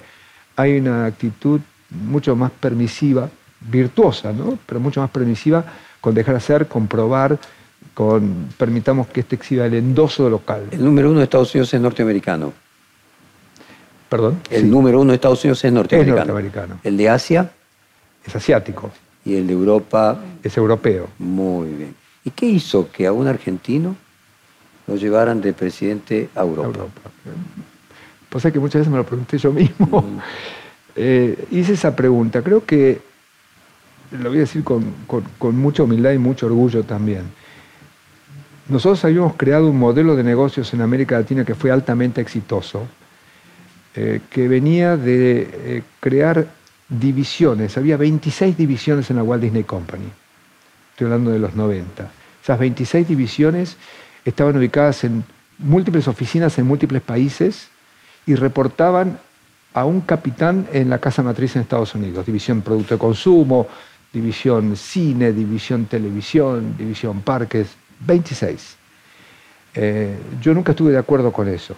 [0.57, 3.31] hay una actitud mucho más permisiva,
[3.61, 4.59] virtuosa, ¿no?
[4.67, 5.65] pero mucho más permisiva
[6.03, 7.39] con dejar hacer, comprobar,
[7.95, 10.65] con permitamos que este exhiba el endoso local.
[10.71, 12.53] El número uno de Estados Unidos es norteamericano.
[14.09, 14.41] ¿Perdón?
[14.51, 16.21] El número uno de Estados Unidos es norteamericano.
[16.21, 16.81] Es norteamericano.
[16.83, 17.51] El de Asia
[18.27, 18.91] es asiático.
[19.25, 21.09] Y el de Europa es europeo.
[21.19, 21.95] Muy bien.
[22.25, 23.97] ¿Y qué hizo que a un argentino
[24.87, 26.69] lo llevaran de presidente a Europa?
[26.69, 27.01] Europa.
[28.29, 30.05] Pues es que muchas veces me lo pregunté yo mismo.
[31.01, 32.43] Eh, hice esa pregunta.
[32.43, 33.01] Creo que,
[34.11, 34.93] lo voy a decir con,
[35.53, 37.23] mucha humildad y mucho orgullo también.
[38.69, 42.83] Nosotros habíamos creado un modelo de negocios en América Latina que fue altamente exitoso,
[44.01, 46.47] eh, que venía de eh, crear
[46.89, 47.77] divisiones.
[47.77, 50.09] Había 26 divisiones en la Walt Disney Company.
[50.93, 52.09] Estoy hablando de los 90.
[52.41, 53.77] Esas 26 divisiones
[54.25, 55.25] estaban ubicadas en
[55.59, 57.71] múltiples oficinas en múltiples países
[58.25, 59.19] y reportaban
[59.75, 63.67] a un capitán en la casa matriz en Estados Unidos, división producto de consumo,
[64.13, 67.71] división cine, división televisión, división parques,
[68.07, 68.77] 26.
[69.75, 71.75] Eh, yo nunca estuve de acuerdo con eso.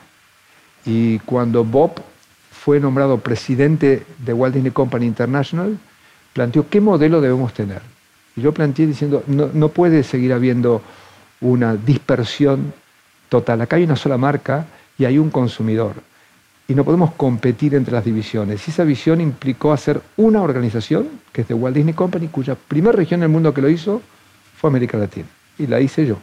[0.84, 1.92] Y cuando Bob
[2.50, 5.78] fue nombrado presidente de Walt Disney Company International,
[6.32, 7.82] planteó qué modelo debemos tener.
[8.36, 10.82] Y yo planteé diciendo, no, puede seguir habiendo
[11.40, 12.72] una dispersión
[13.28, 13.60] total.
[13.62, 14.66] Acá hay una sola marca
[14.98, 15.94] y hay un consumidor.
[16.68, 18.66] Y no podemos competir entre las divisiones.
[18.68, 22.92] Y esa visión implicó hacer una organización, que es de Walt Disney Company, cuya primera
[22.92, 24.00] región en el mundo que lo hizo
[24.56, 25.26] fue América Latina.
[25.58, 26.18] Y la hice yo.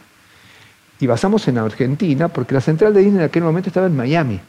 [1.00, 4.40] Y basamos en Argentina, porque la central de Disney en aquel momento estaba en Miami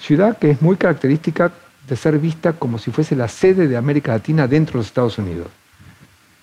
[0.00, 1.52] ciudad que es muy característica
[1.86, 5.18] de ser vista como si fuese la sede de América Latina dentro de los Estados
[5.18, 5.48] Unidos.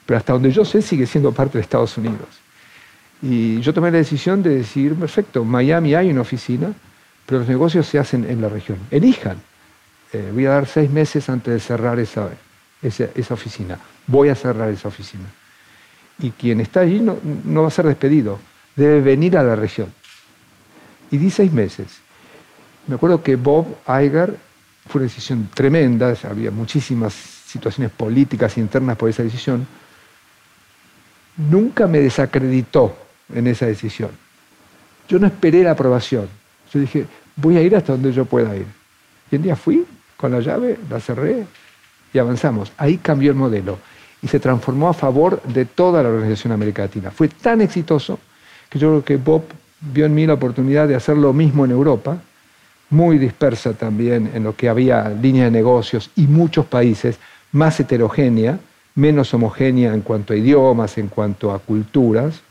[0.06, 2.28] Pero hasta donde yo sé sigue siendo parte de Estados Unidos.
[3.22, 6.72] Y yo tomé la decisión de decir, perfecto, Miami hay una oficina,
[7.26, 8.78] pero los negocios se hacen en la región.
[8.92, 9.38] Elijan.
[10.14, 12.30] Eh, voy a dar seis meses antes de cerrar esa,
[12.82, 13.78] esa, oficina.
[14.06, 15.26] Voy a cerrar esa oficina.
[16.20, 18.40] Y quien está allí no, no va a ser despedido,
[18.78, 19.92] debe venir a la región.
[21.12, 21.88] Y di seis meses.
[22.86, 24.38] Me acuerdo que Bob Iger
[24.88, 29.68] fue una decisión tremenda, había muchísimas situaciones políticas internas por esa decisión.
[31.36, 32.98] Nunca me desacreditó
[33.34, 34.12] en esa decisión.
[35.10, 36.30] Yo no esperé la aprobación.
[36.72, 38.66] Yo dije, voy a ir hasta donde yo pueda ir.
[39.32, 39.86] Y un día fui
[40.16, 41.46] con la llave, la cerré
[42.13, 42.72] y avanzamos.
[42.78, 43.80] Ahí cambió el modelo
[44.22, 47.12] y se transformó a favor de toda la organización América Latina.
[47.12, 48.20] Fue tan exitoso
[48.70, 49.44] que yo creo que Bob
[49.82, 52.20] vio en mí la oportunidad de hacer lo mismo en Europa
[52.90, 57.20] muy dispersa también en lo que había línea de negocios y muchos países,
[57.52, 58.60] más heterogénea,
[58.96, 62.42] menos homogénea en cuanto a idiomas, en cuanto a culturas,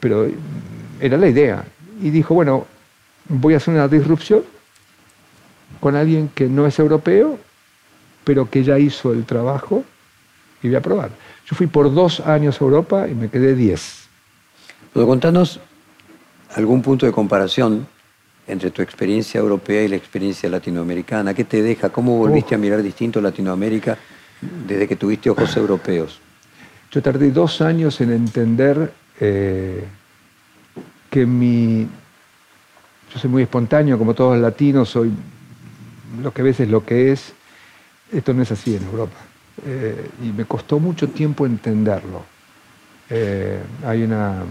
[0.00, 0.28] pero
[1.00, 1.64] era la idea.
[2.02, 2.66] Y dijo, bueno,
[3.28, 4.42] voy a hacer una disrupción
[5.80, 7.38] con alguien que no es europeo,
[8.24, 9.84] pero que ya hizo el trabajo
[10.62, 11.10] y voy a probar.
[11.46, 14.07] Yo fui por dos años a Europa y me quedé diez.
[14.92, 15.60] ¿Puedo contarnos
[16.54, 17.86] algún punto de comparación
[18.46, 21.34] entre tu experiencia europea y la experiencia latinoamericana?
[21.34, 21.90] ¿Qué te deja?
[21.90, 23.98] ¿Cómo volviste a mirar distinto Latinoamérica
[24.66, 26.20] desde que tuviste ojos europeos?
[26.90, 29.84] Yo tardé dos años en entender eh,
[31.10, 31.86] que mi...
[33.12, 35.12] Yo soy muy espontáneo, como todos los latinos, soy
[36.22, 37.34] lo que ves es lo que es.
[38.10, 39.16] Esto no es así en Europa.
[39.66, 42.24] Eh, y me costó mucho tiempo entenderlo.
[43.10, 44.44] Eh, hay una,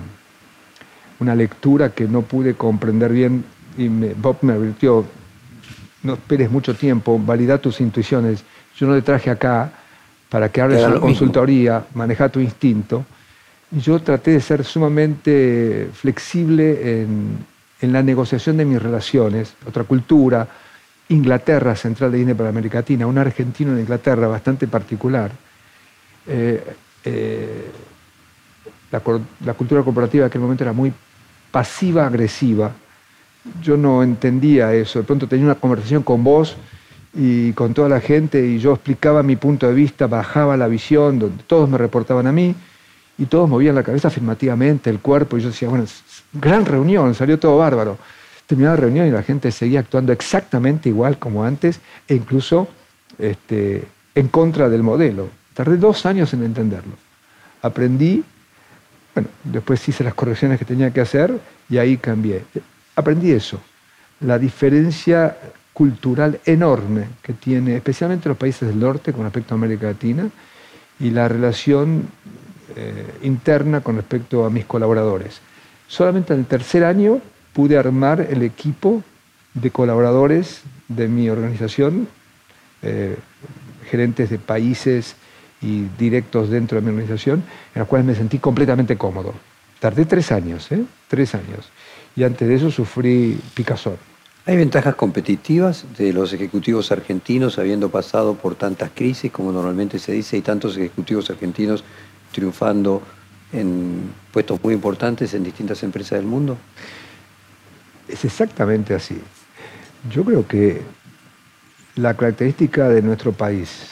[1.19, 3.43] una lectura que no pude comprender bien
[3.77, 5.05] y Bob me advirtió,
[6.03, 8.43] no esperes mucho tiempo, valida tus intuiciones.
[8.75, 9.71] Yo no te traje acá
[10.29, 13.05] para que hables una consultoría, maneja tu instinto.
[13.71, 17.45] Yo traté de ser sumamente flexible en,
[17.81, 20.47] la negociación de mis relaciones, otra cultura,
[21.09, 25.31] Inglaterra, central de Disney para América Latina, un argentino en Inglaterra bastante particular.
[26.25, 26.63] Eh,
[27.05, 27.65] eh,
[28.91, 29.01] la,
[29.45, 30.91] la, cultura corporativa en aquel momento era muy
[31.51, 32.71] pasiva-agresiva,
[33.61, 34.99] yo no entendía eso.
[34.99, 36.55] De pronto tenía una conversación con vos
[37.13, 41.19] y con toda la gente y yo explicaba mi punto de vista, bajaba la visión,
[41.19, 42.55] donde todos me reportaban a mí
[43.17, 45.85] y todos movían la cabeza afirmativamente, el cuerpo y yo decía, bueno,
[46.33, 47.97] gran reunión, salió todo bárbaro.
[48.45, 52.67] Terminaba la reunión y la gente seguía actuando exactamente igual como antes e incluso
[53.17, 55.29] este, en contra del modelo.
[55.53, 56.93] Tardé dos años en entenderlo.
[57.61, 58.23] Aprendí,
[59.17, 62.43] bueno, después hice las correcciones que tenía que hacer y ahí cambié
[62.95, 63.59] aprendí eso.
[64.19, 65.37] la diferencia
[65.73, 70.29] cultural enorme que tiene especialmente los países del norte con respecto a América Latina
[70.99, 72.09] y la relación
[72.75, 75.39] eh, interna con respecto a mis colaboradores.
[75.87, 77.19] Solamente en el tercer año
[77.53, 79.03] pude armar el equipo
[79.55, 82.07] de colaboradores de mi organización,
[82.83, 83.17] eh,
[83.89, 85.15] gerentes de países
[85.61, 87.43] y directos dentro de mi organización,
[87.73, 89.33] en los cuales me sentí completamente cómodo.
[89.79, 90.83] Tardé tres años, ¿eh?
[91.07, 91.69] tres años.
[92.15, 93.97] Y antes de eso sufrí picazón.
[94.45, 100.13] ¿Hay ventajas competitivas de los ejecutivos argentinos habiendo pasado por tantas crisis, como normalmente se
[100.13, 101.83] dice, y tantos ejecutivos argentinos
[102.31, 103.01] triunfando
[103.51, 106.57] en puestos muy importantes en distintas empresas del mundo?
[108.07, 109.19] Es exactamente así.
[110.09, 110.81] Yo creo que
[111.95, 113.91] la característica de nuestro país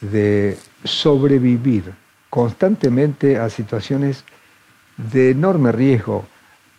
[0.00, 1.92] de sobrevivir
[2.30, 4.24] constantemente a situaciones
[4.96, 6.26] de enorme riesgo,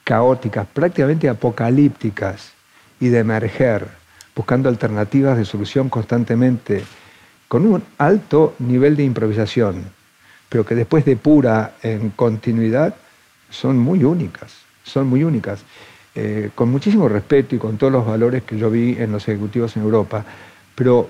[0.03, 2.53] caóticas, prácticamente apocalípticas,
[2.99, 3.87] y de emerger,
[4.35, 6.83] buscando alternativas de solución constantemente,
[7.47, 9.85] con un alto nivel de improvisación,
[10.49, 12.95] pero que después de pura en continuidad
[13.49, 15.61] son muy únicas, son muy únicas.
[16.15, 19.75] Eh, con muchísimo respeto y con todos los valores que yo vi en los ejecutivos
[19.77, 20.25] en Europa,
[20.75, 21.09] pero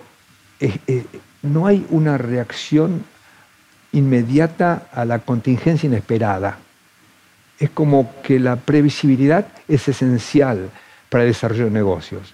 [0.59, 1.05] eh,
[1.41, 3.03] no hay una reacción
[3.91, 6.57] inmediata a la contingencia inesperada.
[7.59, 10.69] Es como que la previsibilidad es esencial
[11.09, 12.33] para el desarrollo de negocios.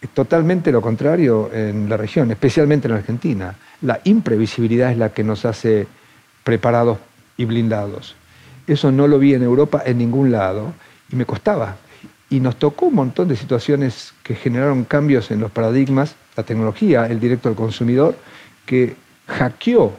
[0.00, 3.54] Es totalmente lo contrario en la región, especialmente en Argentina.
[3.82, 5.86] La imprevisibilidad es la que nos hace
[6.42, 6.98] preparados
[7.36, 8.16] y blindados.
[8.66, 10.72] Eso no lo vi en Europa en ningún lado
[11.10, 11.76] y me costaba.
[12.30, 17.06] Y nos tocó un montón de situaciones que generaron cambios en los paradigmas, la tecnología,
[17.06, 18.16] el directo al consumidor,
[18.66, 18.96] que
[19.26, 19.92] hackeó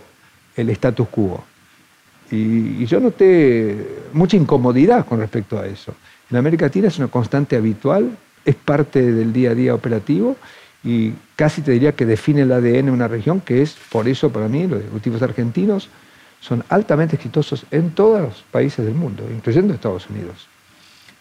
[0.56, 1.43] el status quo.
[2.32, 5.93] Y, yo noté mucha incomodidad con respecto a eso.
[6.30, 10.36] En América Latina es una constante habitual, es parte del día a día operativo
[10.84, 14.32] y casi te diría que define el ADN de una región, que es, por eso
[14.32, 15.89] para mí, los ejecutivos argentinos
[16.41, 20.47] son altamente exitosos en todos los países del mundo, incluyendo Estados Unidos.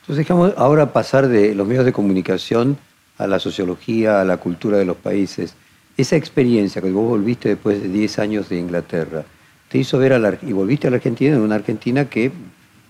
[0.00, 2.76] Entonces dejamos ahora pasar de los medios de comunicación
[3.18, 5.54] a la sociología, a la cultura de los países.
[5.96, 9.24] Esa experiencia que vos volviste después de 10 años de Inglaterra,
[9.68, 12.30] te hizo ver a la, y volviste a la Argentina en una Argentina que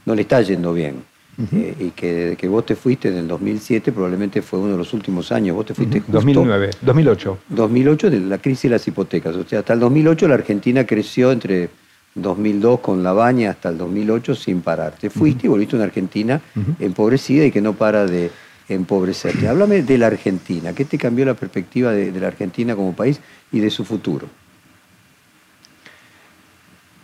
[0.04, 1.12] no le está yendo bien.
[1.50, 4.76] Eh, y que desde que vos te fuiste en el 2007 probablemente fue uno de
[4.76, 5.56] los últimos años.
[5.56, 7.38] Vos te fuiste justo 2009, 2008.
[7.48, 9.34] 2008 de la crisis de las hipotecas.
[9.36, 11.70] O sea, hasta el 2008 la Argentina creció entre
[12.14, 14.94] 2002 con la baña hasta el 2008 sin parar.
[15.00, 16.40] Te fuiste y volviste a una Argentina
[16.78, 18.30] empobrecida y que no para de
[18.74, 19.48] empobrecerte.
[19.48, 20.72] Háblame de la Argentina.
[20.74, 24.28] ¿Qué te cambió la perspectiva de, la Argentina como país y de su futuro?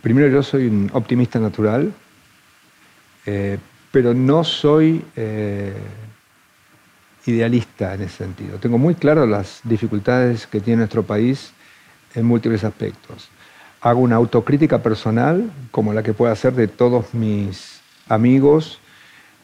[0.01, 1.91] Primero, yo soy un optimista natural,
[3.25, 3.57] eh,
[3.91, 5.73] pero no soy eh,
[7.25, 8.57] idealista en ese sentido.
[8.59, 11.51] Tengo muy claro las dificultades que tiene nuestro país
[12.15, 13.29] en múltiples aspectos
[13.81, 18.79] hago una autocrítica personal, como la que puedo hacer de todos mis amigos,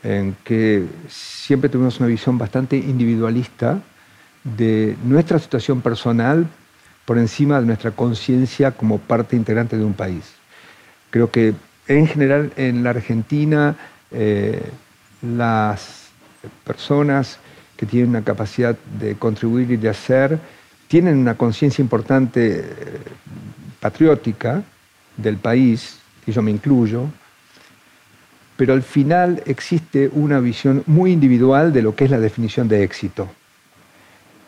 [0.06, 3.82] en que siempre tuvimos una visión bastante individualista
[4.44, 6.48] de nuestra situación personal
[7.06, 10.36] por encima de nuestra conciencia como parte integrante de un país.
[11.10, 11.56] Creo que
[11.88, 13.76] en general en la Argentina
[14.12, 14.62] eh,
[15.24, 16.10] las
[16.64, 17.40] personas
[17.76, 20.40] que tienen una capacidad de contribuir y de hacer
[20.88, 22.64] tienen una conciencia importante
[23.80, 24.64] patriótica
[25.18, 27.08] del país, y yo me incluyo,
[28.58, 32.84] pero al final existe una visión muy individual de lo que es la definición de
[32.84, 33.30] éxito.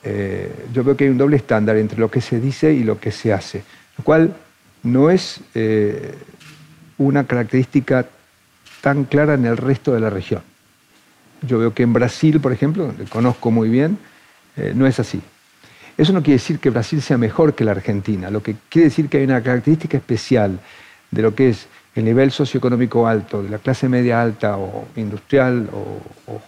[0.03, 2.99] Eh, yo veo que hay un doble estándar entre lo que se dice y lo
[2.99, 3.63] que se hace,
[3.97, 4.33] lo cual
[4.83, 6.15] no es eh,
[6.97, 8.05] una característica
[8.81, 10.41] tan clara en el resto de la región.
[11.41, 13.97] Yo veo que en Brasil, por ejemplo, que conozco muy bien,
[14.55, 15.21] eh, no es así.
[15.97, 19.09] Eso no quiere decir que Brasil sea mejor que la Argentina, lo que quiere decir
[19.09, 20.59] que hay una característica especial
[21.11, 21.67] de lo que es
[21.97, 25.99] el nivel socioeconómico alto, de la clase media alta o industrial o,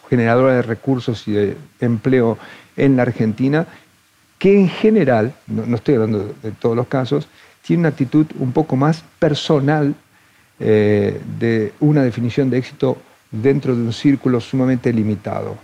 [0.08, 2.38] generadora de recursos y de empleo
[2.78, 3.65] en la Argentina,
[4.38, 7.28] que en general, no, estoy hablando de todos los casos,
[7.63, 9.96] tiene una actitud un poco más personal
[10.60, 12.98] eh, de una definición de éxito
[13.32, 15.58] dentro de un círculo sumamente limitado.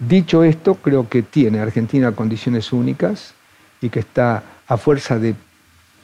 [0.00, 3.34] Dicho esto, creo que tiene Argentina condiciones únicas
[3.80, 5.36] y que está a fuerza de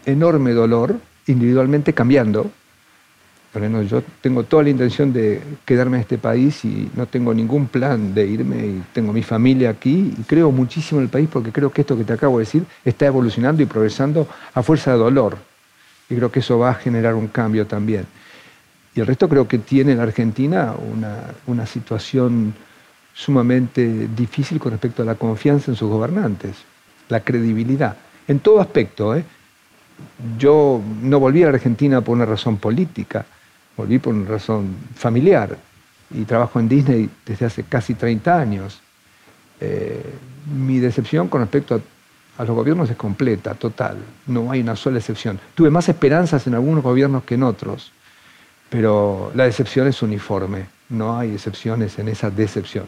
[0.06, 0.96] enorme dolor,
[1.26, 2.50] individualmente cambiando.
[3.52, 7.68] Por yo tengo toda la intención de quedarme en este país y no tengo ningún
[7.68, 11.52] plan de irme y tengo mi familia aquí y creo muchísimo en el país porque
[11.52, 14.98] creo que esto que te acabo de decir está evolucionando y progresando a fuerza de
[14.98, 15.38] dolor.
[16.10, 18.06] Y creo que eso va a generar un cambio también.
[18.92, 22.54] Y el resto creo que tiene en Argentina una, una situación
[23.14, 26.56] sumamente difícil con respecto a la confianza en sus gobernantes,
[27.08, 27.96] la credibilidad,
[28.26, 29.14] en todo aspecto.
[29.14, 29.24] ¿eh?
[30.38, 33.24] Yo no volví a la Argentina por una razón política,
[33.76, 35.56] volví por una razón familiar
[36.10, 38.80] y trabajo en Disney desde hace casi 30 años.
[39.60, 40.02] Eh,
[40.54, 43.96] mi decepción con respecto a, a, los gobiernos es completa, total,
[44.26, 45.38] no hay una sola excepción.
[45.54, 47.92] Tuve más esperanzas en algunos gobiernos que en otros,
[48.68, 52.86] pero la decepción es uniforme, no hay excepciones en esa decepción.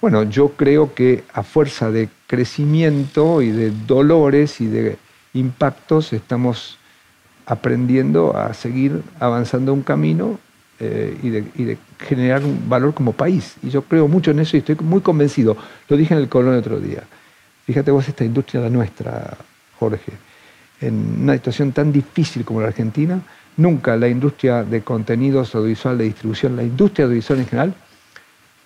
[0.00, 4.98] Bueno, yo creo que a fuerza de crecimiento y de dolores y de
[5.36, 6.78] impactos estamos
[7.46, 10.38] aprendiendo a seguir avanzando un camino
[10.78, 13.56] eh, y, de, generar un valor como país.
[13.62, 15.56] Y yo creo mucho en eso y estoy muy convencido.
[15.88, 17.02] Lo dije en el Colón el otro día.
[17.64, 19.36] Fíjate vos esta industria la nuestra,
[19.78, 20.12] Jorge.
[20.80, 23.20] En una situación tan difícil como la Argentina,
[23.56, 27.74] nunca la industria de contenidos audiovisual, de distribución, la industria audiovisual en general,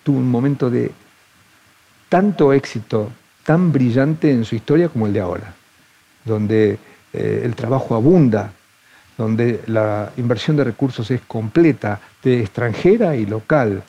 [0.03, 0.91] tuvo un momento de
[2.09, 3.09] tanto éxito,
[3.45, 5.53] tan brillante en su historia como el de ahora,
[6.25, 6.77] donde
[7.13, 8.51] eh, el trabajo abunda,
[9.17, 13.83] donde la inversión de recursos es completa, de extranjera y local,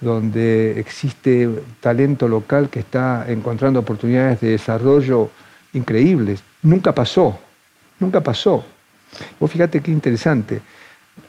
[0.00, 1.48] donde existe
[1.80, 5.30] talento local que está encontrando oportunidades de desarrollo
[5.72, 6.42] increíbles.
[6.62, 7.38] Nunca pasó,
[8.00, 8.64] nunca pasó.
[9.38, 10.60] Vos fíjate qué interesante,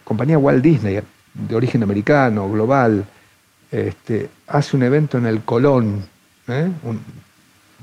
[0.03, 0.99] compañía Walt Disney,
[1.33, 3.05] de origen americano, global,
[3.71, 6.03] este, hace un evento en el Colón,
[6.47, 6.69] ¿eh?
[6.83, 6.99] un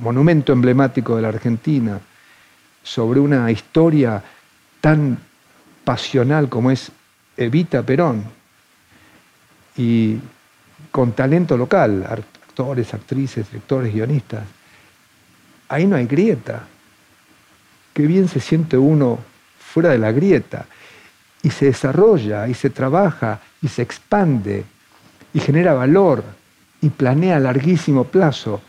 [0.00, 2.00] monumento emblemático de la Argentina,
[2.82, 4.22] sobre una historia
[4.80, 5.18] tan
[5.84, 6.90] pasional como es
[7.36, 8.24] Evita Perón,
[9.76, 10.18] y
[10.90, 14.44] con talento local, actores, actrices, directores, guionistas.
[15.68, 16.64] Ahí no hay grieta.
[17.94, 19.18] Qué bien se siente uno
[19.58, 20.66] fuera de la grieta
[21.42, 24.64] y se desarrolla y se trabaja y se expande
[25.32, 26.24] y genera valor
[26.80, 28.60] y planea a larguísimo plazo.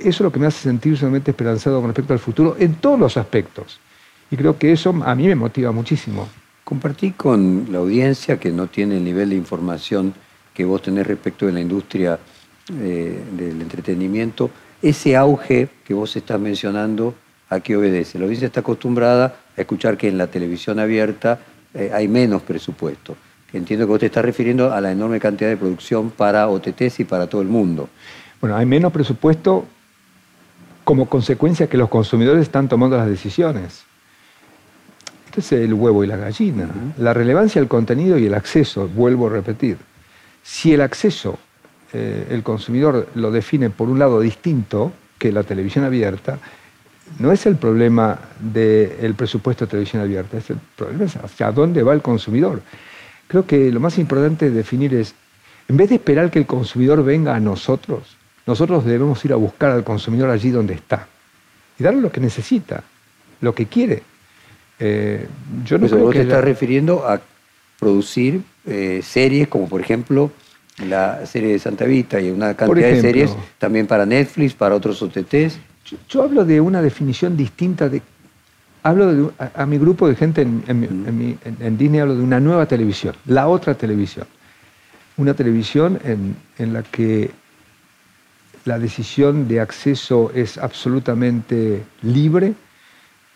[0.00, 2.98] Eso es lo que me hace sentir sumamente esperanzado con respecto al futuro en todos
[2.98, 3.80] los aspectos.
[4.30, 6.28] Y creo que eso a mí me motiva muchísimo.
[6.64, 10.14] Compartí con la audiencia que no tiene el nivel de información
[10.52, 12.18] que vos tenés respecto de la industria
[12.70, 14.50] eh, del entretenimiento,
[14.82, 17.14] ese auge que vos estás mencionando,
[17.48, 18.18] ¿a qué obedece?
[18.18, 21.40] La audiencia está acostumbrada a escuchar que en la televisión abierta
[21.72, 23.16] eh, hay menos presupuesto.
[23.52, 27.04] Entiendo que vos te estás refiriendo a la enorme cantidad de producción para OTTs y
[27.04, 27.88] para todo el mundo.
[28.40, 29.64] Bueno, hay menos presupuesto
[30.88, 33.84] como consecuencia que los consumidores están tomando las decisiones.
[35.26, 36.66] Este es el huevo y la gallina.
[36.96, 39.76] La relevancia del contenido y el acceso, vuelvo a repetir.
[40.42, 41.38] Si el acceso,
[41.92, 46.38] eh, el consumidor lo define por un lado distinto que la televisión abierta,
[47.18, 51.82] no es el problema del presupuesto de televisión abierta, es el problema es hacia dónde
[51.82, 52.62] va el consumidor
[53.28, 55.14] creo que lo más importante de definir es,
[55.68, 58.17] en vez de esperar que el consumidor venga a nosotros,
[58.48, 61.06] nosotros debemos ir a buscar al consumidor allí donde está
[61.78, 62.82] y darle lo que necesita,
[63.42, 64.02] lo que quiere.
[64.78, 65.28] Eh,
[65.66, 67.20] yo no creo vos que te estás refiriendo a
[67.78, 70.30] producir eh, series como por ejemplo
[70.86, 75.02] la serie de Santa Vita y una cantidad de series también para Netflix, para otros
[75.02, 75.58] OTTs.
[76.08, 78.00] yo hablo de una definición distinta de
[78.82, 83.48] hablo de, a, mi grupo de gente en, Disney, hablo de una nueva televisión, la
[83.48, 84.26] otra televisión.
[85.18, 87.30] Una televisión en, la que
[88.64, 92.54] la decisión de acceso es absolutamente libre,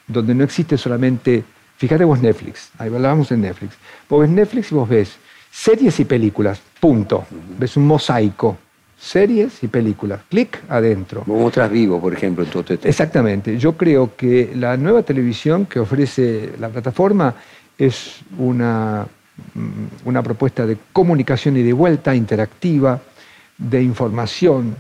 [0.06, 1.44] donde no existe solamente,
[1.76, 3.76] fíjate vos Netflix, ahí hablábamos en Netflix,
[4.08, 5.16] vos ves Netflix y vos ves
[5.50, 7.26] series y películas, punto,
[7.58, 8.56] ves un mosaico,
[9.02, 10.20] series y películas.
[10.28, 11.22] Clic adentro.
[11.22, 13.58] Como otras vivo, por ejemplo, en tu Exactamente.
[13.58, 17.34] Yo creo que la nueva televisión que ofrece la plataforma
[17.76, 19.06] es una,
[19.54, 23.00] mm, una propuesta de comunicación y de vuelta interactiva,
[23.58, 24.76] de información,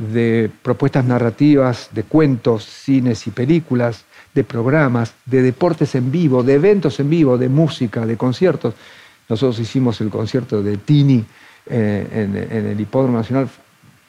[0.00, 6.54] de propuestas narrativas, de cuentos, cines y películas, de programas, de deportes en vivo, de
[6.54, 8.74] eventos en vivo, de música, de conciertos.
[9.28, 11.24] Nosotros hicimos el concierto de Tini
[11.66, 12.06] eh,
[12.50, 13.48] en, el Hipódromo Nacional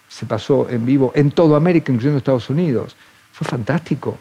[0.07, 2.95] se pasó en vivo en toda América, incluyendo Estados Unidos.
[3.31, 4.17] Fue fantástico.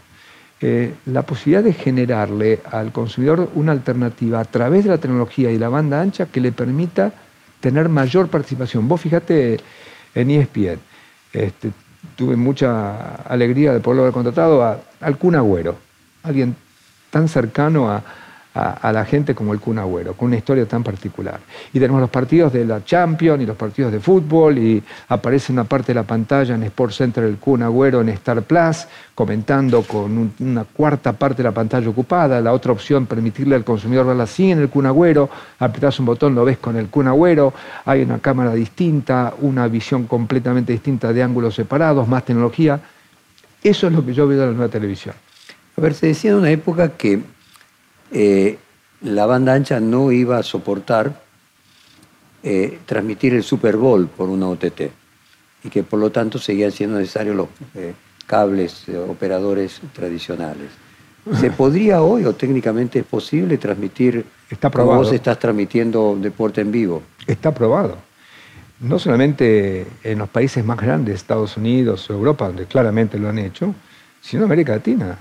[0.60, 5.58] Eh, la posibilidad de generarle al consumidor una alternativa a través de la tecnología y
[5.58, 7.12] la banda ancha que le permita
[7.60, 8.88] tener mayor participación.
[8.88, 9.58] Vos fíjate
[10.14, 10.78] en ESPN,
[11.32, 11.72] este,
[12.16, 15.76] tuve mucha alegría de poderlo haber contratado a, al Kun Agüero,
[16.22, 16.56] alguien
[17.10, 18.02] tan cercano a,
[18.54, 21.38] a, la gente como el Kun Agüero, con una historia tan particular.
[21.72, 25.64] Y tenemos los partidos de la Champions y los partidos de fútbol y aparece una
[25.64, 30.32] parte de la pantalla en Sport Center el Kun Agüero en Star Plus, comentando con
[30.40, 34.50] una cuarta parte de la pantalla ocupada, la otra opción permitirle al consumidor verla así
[34.50, 37.52] en el Kun Agüero, apretas un botón, lo ves con el Kun Agüero,
[37.84, 42.80] hay una cámara distinta, una visión completamente distinta de ángulos separados, más tecnología.
[43.62, 45.14] Eso es lo que yo veo en la nueva televisión.
[45.76, 47.20] A ver, se decía en una época que
[48.12, 48.58] eh,
[49.02, 51.22] la banda ancha no iba a soportar
[52.42, 54.82] eh, transmitir el Super Bowl por una OTT
[55.64, 57.94] y que por lo tanto seguían siendo necesarios los eh,
[58.26, 60.70] cables operadores tradicionales.
[61.38, 64.90] ¿Se podría hoy o técnicamente es posible transmitir Está probado.
[64.90, 67.02] como vos estás transmitiendo deporte en vivo?
[67.26, 67.98] Está probado.
[68.80, 73.38] No solamente en los países más grandes, Estados Unidos o Europa, donde claramente lo han
[73.38, 73.74] hecho,
[74.22, 75.18] sino en América Latina.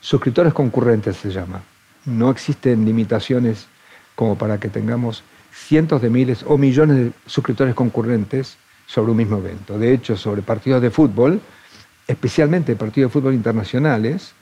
[0.00, 1.62] suscriptores concurrentes se llama
[2.04, 3.66] no existen limitaciones
[4.14, 5.22] como para que tengamos
[5.52, 9.78] cientos de miles o millones de suscriptores concurrentes sobre un mismo evento.
[9.78, 11.40] De hecho, sobre partidos de fútbol,
[12.06, 14.32] especialmente partidos de fútbol internacionales,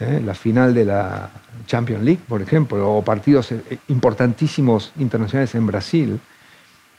[0.00, 0.20] ¿eh?
[0.24, 1.30] la final de la
[1.66, 6.20] Champions League, por ejemplo, o partidos eh, importantísimos internacionales en Brasil,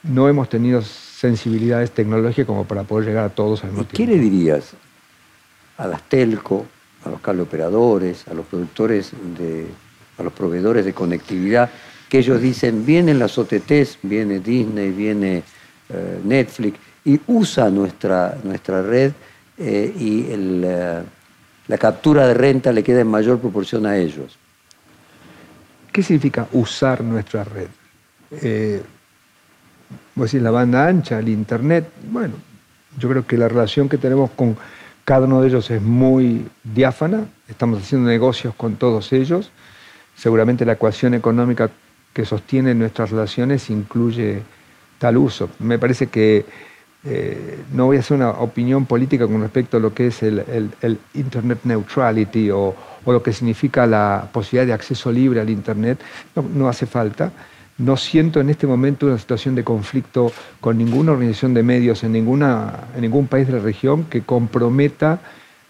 [0.02, 3.96] no hemos tenido sensibilidades tecnológicas como para poder llegar a todos al mismo tiempo.
[3.96, 4.74] ¿Qué le dirías
[5.78, 6.66] a las telco,
[7.04, 9.66] a los cable operadores, a los productores de
[10.18, 11.70] a los proveedores de conectividad,
[12.08, 15.42] que ellos dicen, vienen las OTTs, viene Disney, viene
[15.88, 19.12] eh, Netflix, y usa nuestra, nuestra red
[19.58, 21.02] eh, y eh,
[21.68, 24.36] la captura de renta le queda en mayor proporción a ellos.
[25.92, 27.68] ¿Qué significa usar nuestra red?
[30.14, 31.88] vos decís la banda ancha, el internet.
[32.10, 32.34] Bueno,
[32.98, 34.56] yo creo que la relación que tenemos con
[35.04, 37.24] cada uno de ellos es muy diáfana.
[37.48, 39.52] Estamos haciendo negocios con todos ellos
[40.16, 41.70] seguramente la ecuación económica
[42.12, 44.42] que sostiene nuestras relaciones incluye
[44.98, 45.50] tal uso.
[45.58, 46.46] Me parece que
[47.04, 50.98] eh, no voy a hacer una opinión política con respecto a lo que es el,
[51.14, 52.74] Internet neutrality o,
[53.06, 56.00] lo que significa la posibilidad de acceso libre al Internet.
[56.54, 57.30] No, hace falta.
[57.78, 62.16] No siento en este momento una situación de conflicto con ninguna organización de medios en,
[62.16, 65.20] en ningún país de la región que comprometa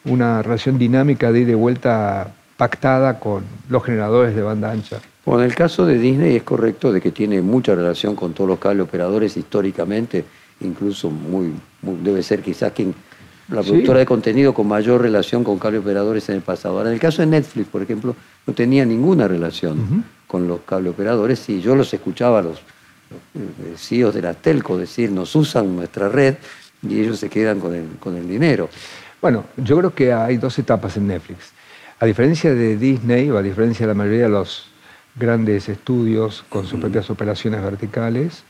[0.04, 5.00] una relación dinámica de ida y vuelta pactada con los generadores de banda ancha.
[5.24, 8.48] Bueno, en el caso de Disney es correcto de que tiene mucha relación con todos
[8.48, 10.24] los cable operadores históricamente,
[10.60, 11.52] incluso muy,
[11.82, 12.94] debe ser quizás quien
[13.48, 16.78] la productora de contenido con mayor relación con cable operadores en el pasado.
[16.78, 20.90] Ahora, en el caso de Netflix, por ejemplo, no tenía ninguna relación con los cable
[20.90, 22.60] operadores y yo los escuchaba a los,
[23.34, 26.36] los CEOs de la telco decir, nos usan nuestra red
[26.82, 28.68] y ellos se quedan con el, con el dinero.
[29.22, 31.52] Bueno, yo creo que hay dos etapas en Netflix.
[31.98, 34.66] A diferencia de Disney, o a diferencia de la mayoría de los
[35.14, 38.44] grandes estudios con sus propias operaciones verticales,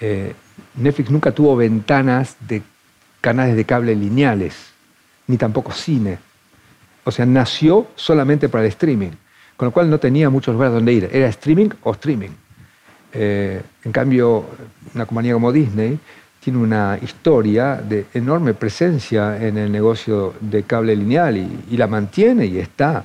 [0.00, 0.34] eh,
[0.74, 2.62] Netflix nunca tuvo ventanas de
[3.22, 4.72] canales de cable lineales,
[5.26, 6.18] ni tampoco cine.
[7.04, 9.12] O sea, nació solamente para el streaming,
[9.56, 11.08] con lo cual no tenía muchos lugares donde ir.
[11.10, 12.30] Era streaming o streaming.
[13.12, 14.44] Eh, en cambio,
[14.94, 15.98] una compañía como Disney
[16.46, 22.46] tiene una historia de enorme presencia en el negocio de cable lineal y, la mantiene
[22.46, 23.04] y está.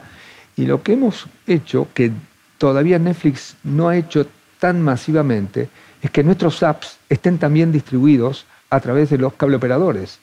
[0.55, 2.11] Y lo que hemos hecho, que
[2.59, 4.27] todavía Netflix no ha hecho
[4.59, 5.69] tan masivamente,
[6.03, 10.19] es que nuestros apps estén también distribuidos a través de los cable operadores.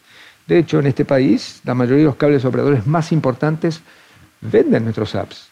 [0.46, 3.80] De hecho, en este país, la mayoría de los cables operadores más importantes
[4.40, 5.48] venden nuestros apps,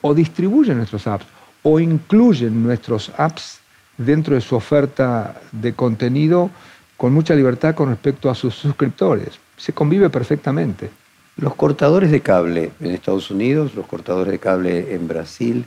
[0.00, 1.26] o distribuyen nuestros apps,
[1.64, 3.58] o incluyen nuestros apps
[3.98, 6.52] dentro de su oferta de contenido
[7.00, 9.40] con mucha libertad con respecto a sus suscriptores.
[9.56, 10.90] Se convive perfectamente.
[11.38, 15.64] Los cortadores de cable en Estados Unidos, los cortadores de cable en Brasil,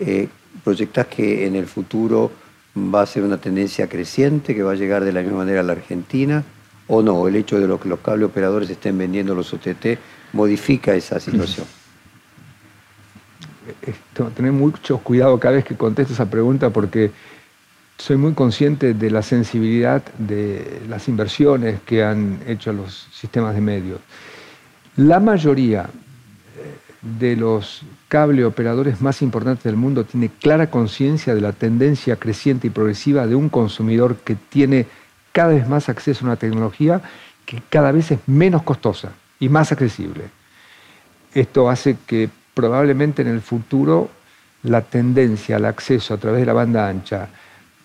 [0.00, 0.26] eh,
[0.64, 2.32] ¿proyectás que en el futuro
[2.76, 5.62] va a ser una tendencia creciente, que va a llegar de la misma manera a
[5.62, 6.42] la Argentina?
[6.88, 7.28] ¿O no?
[7.28, 10.00] ¿El hecho de lo que los cable operadores estén vendiendo los OTT
[10.32, 11.64] modifica esa situación?
[14.34, 17.12] Tener mucho cuidado cada vez que contesto esa pregunta porque
[18.02, 23.60] soy muy consciente de la sensibilidad de las inversiones que han hecho los sistemas de
[23.60, 24.00] medios.
[24.96, 25.88] La mayoría eh,
[27.00, 32.66] de los cable operadores más importantes del mundo tiene clara conciencia de la tendencia creciente
[32.66, 34.86] y progresiva de un consumidor que tiene
[35.30, 37.00] cada vez más acceso a una tecnología
[37.46, 40.24] que cada vez es menos costosa y más accesible.
[41.34, 44.10] Esto hace que probablemente en el futuro
[44.64, 47.28] la tendencia al acceso a través de la banda ancha,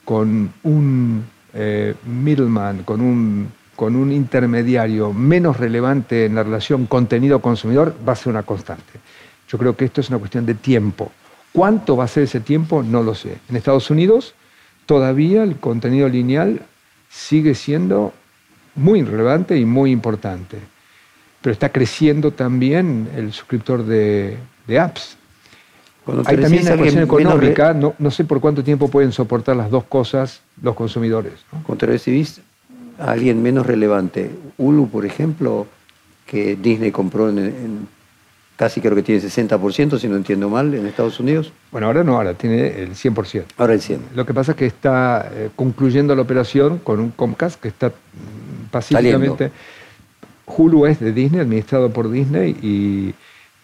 [0.08, 7.94] con un eh, middleman, con un, con un intermediario menos relevante en la relación contenido-consumidor,
[8.08, 9.02] va a ser una constante.
[9.50, 11.12] Yo creo que esto es una cuestión de tiempo.
[11.52, 12.84] ¿Cuánto va a ser ese tiempo?
[12.84, 13.38] No lo sé.
[13.50, 14.34] En Estados Unidos
[14.86, 16.62] todavía el contenido lineal
[17.10, 18.14] sigue siendo
[18.76, 20.58] muy relevante y muy importante.
[21.42, 24.38] Pero está creciendo también el suscriptor de,
[24.80, 25.17] apps.
[26.26, 29.84] Hay también una ecuación económica, no, no, sé por cuánto tiempo pueden soportar las dos
[29.84, 31.34] cosas los consumidores.
[31.52, 31.64] ¿no?
[31.64, 32.42] Cuando recibís
[33.00, 35.68] a alguien menos relevante, Hulu, por ejemplo,
[36.26, 37.88] que Disney compró en,
[38.56, 41.52] casi creo que tiene 60%, si no entiendo mal, en Estados Unidos.
[41.72, 43.44] Bueno, ahora no, ahora tiene el 100%.
[43.58, 44.00] Ahora el 100%.
[44.16, 47.92] Lo que pasa es que está eh, concluyendo la operación con un Comcast que está
[48.72, 49.52] pacíficamente...
[50.48, 53.14] Hulu es de Disney, administrado por Disney, y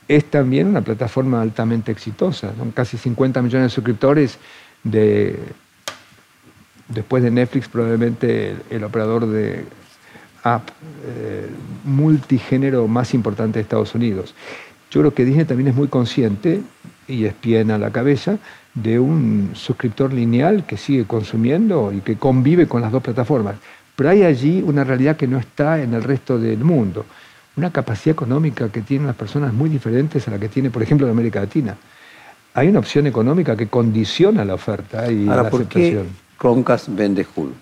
[0.08, 2.54] es también una plataforma altamente exitosa.
[2.58, 4.38] Son casi 50 millones de suscriptores
[4.84, 5.40] de,
[6.90, 9.66] después de Netflix, probablemente el, operador de
[10.44, 10.70] app
[11.06, 11.50] eh,
[11.86, 14.36] multigénero más importante de Estados Unidos.
[14.92, 16.62] Yo creo que Disney también es muy consciente,
[17.08, 18.38] y es pie a la cabeza,
[18.74, 23.56] de un suscriptor lineal que sigue consumiendo y que convive con las dos plataformas.
[23.96, 27.06] Pero hay allí una realidad que no está en el resto del mundo,
[27.56, 31.06] una capacidad económica que tienen las personas muy diferentes a la que tiene, por ejemplo,
[31.08, 31.78] en América Latina.
[32.56, 36.04] Hay una opción económica que condiciona la oferta y Ahora, la ¿por aceptación.
[36.04, 37.54] Qué Chromecast vende Hulu?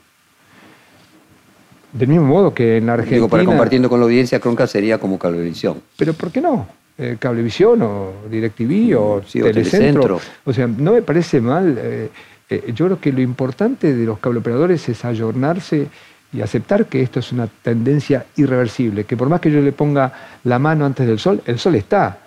[1.94, 3.18] Del mismo modo que en la Argentina...
[3.18, 5.82] Digo, para compartiendo con la audiencia, Chromecast sería como Cablevisión.
[5.98, 6.68] Pero ¿por qué no?
[6.98, 10.20] Eh, Cablevisión o DirecTV o, Telecentro.
[10.46, 11.78] O sea, no me parece mal.
[11.78, 12.10] Eh,
[12.50, 15.88] eh, yo creo que lo importante de los cableoperadores es ayornarse
[16.34, 20.14] y aceptar que esto es una tendencia irreversible, que por más que yo le ponga
[20.44, 22.20] la mano antes del sol, el sol está.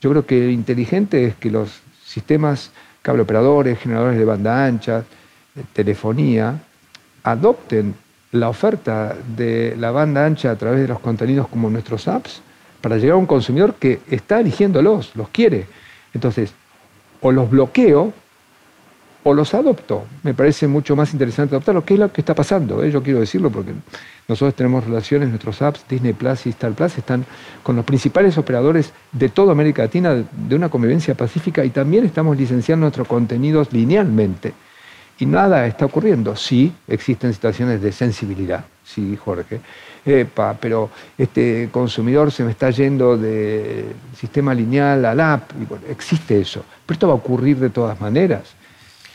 [0.00, 2.70] Yo creo que lo inteligente es que los sistemas
[3.02, 5.04] cableoperadores, generadores de banda ancha,
[5.72, 6.60] telefonía,
[7.22, 7.94] adopten
[8.32, 12.42] la oferta de la banda ancha a través de los contenidos como nuestros apps
[12.80, 15.66] para llegar a un consumidor que está eligiéndolos, los quiere.
[16.14, 16.52] Entonces,
[17.20, 18.12] o los bloqueo
[19.24, 20.04] o los adopto.
[20.22, 22.82] Me parece mucho más interesante adoptarlo, que es lo que está pasando.
[22.82, 22.90] ¿eh?
[22.90, 23.72] Yo quiero decirlo porque
[24.28, 27.24] nosotros tenemos relaciones, nuestros apps, Disney Plus y Star Plus, están
[27.62, 32.36] con los principales operadores de toda América Latina de una convivencia pacífica y también estamos
[32.36, 34.54] licenciando nuestros contenidos linealmente.
[35.18, 36.34] Y nada está ocurriendo.
[36.34, 39.60] Sí, existen situaciones de sensibilidad, sí, Jorge.
[40.06, 45.50] Epa, pero este consumidor se me está yendo del sistema lineal al app.
[45.90, 46.64] Existe eso.
[46.86, 48.54] Pero esto va a ocurrir de todas maneras.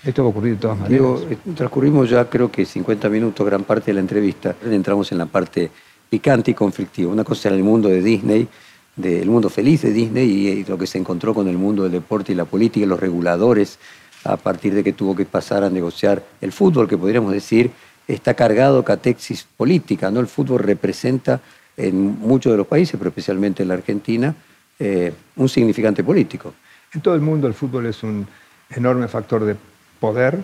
[0.06, 0.92] Esto va a ocurrir de todas maneras.
[0.92, 4.56] Digo, eh, transcurrimos ya creo que 50 minutos, gran parte de la entrevista.
[4.64, 5.72] Entramos en la parte
[6.10, 7.12] picante y conflictiva.
[7.12, 8.48] Una cosa era el mundo de Disney,
[8.96, 12.34] del mundo feliz de Disney y, lo que se encontró con el mundo del deporte
[12.34, 13.80] y la política y los reguladores
[14.24, 17.72] a partir de que tuvo que pasar a negociar el fútbol, que podríamos decir
[18.08, 20.12] está cargado catexis política.
[20.12, 20.20] ¿no?
[20.20, 21.42] El fútbol representa
[21.76, 24.36] en muchos de los países, pero especialmente en la Argentina,
[24.78, 26.54] eh, un significante político.
[26.94, 28.28] En todo el mundo el fútbol es un
[28.70, 29.56] enorme factor de
[30.00, 30.44] poder.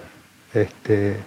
[0.53, 1.17] Este,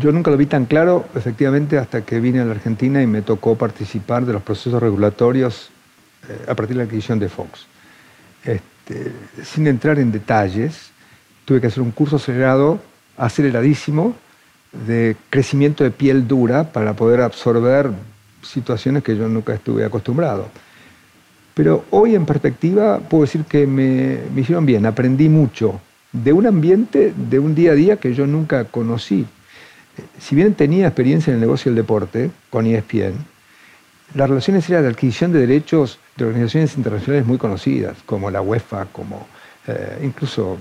[0.00, 3.22] yo nunca lo vi tan claro, efectivamente, hasta que vine a la Argentina y me
[3.22, 5.70] tocó participar de los procesos regulatorios
[6.28, 7.66] eh, a partir de la adquisición de Fox.
[8.44, 10.90] Este, sin entrar en detalles,
[11.44, 12.80] tuve que hacer un curso acelerado,
[13.16, 14.14] aceleradísimo,
[14.86, 17.90] de crecimiento de piel dura para poder absorber
[18.42, 20.48] situaciones que yo nunca estuve acostumbrado.
[21.54, 25.80] Pero hoy en perspectiva puedo decir que me, me hicieron bien, aprendí mucho,
[26.14, 29.26] de un ambiente, de un día a día que yo nunca conocí.
[30.18, 33.14] Si bien tenía experiencia en el negocio del deporte con ESPN,
[34.14, 38.86] las relaciones eran de adquisición de derechos de organizaciones internacionales muy conocidas, como la UEFA,
[38.86, 39.26] como
[39.66, 40.56] eh, incluso,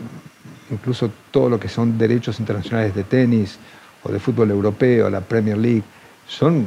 [0.71, 3.59] incluso todo lo que son derechos internacionales de tenis
[4.03, 5.83] o de fútbol europeo, la Premier League.
[6.27, 6.65] Son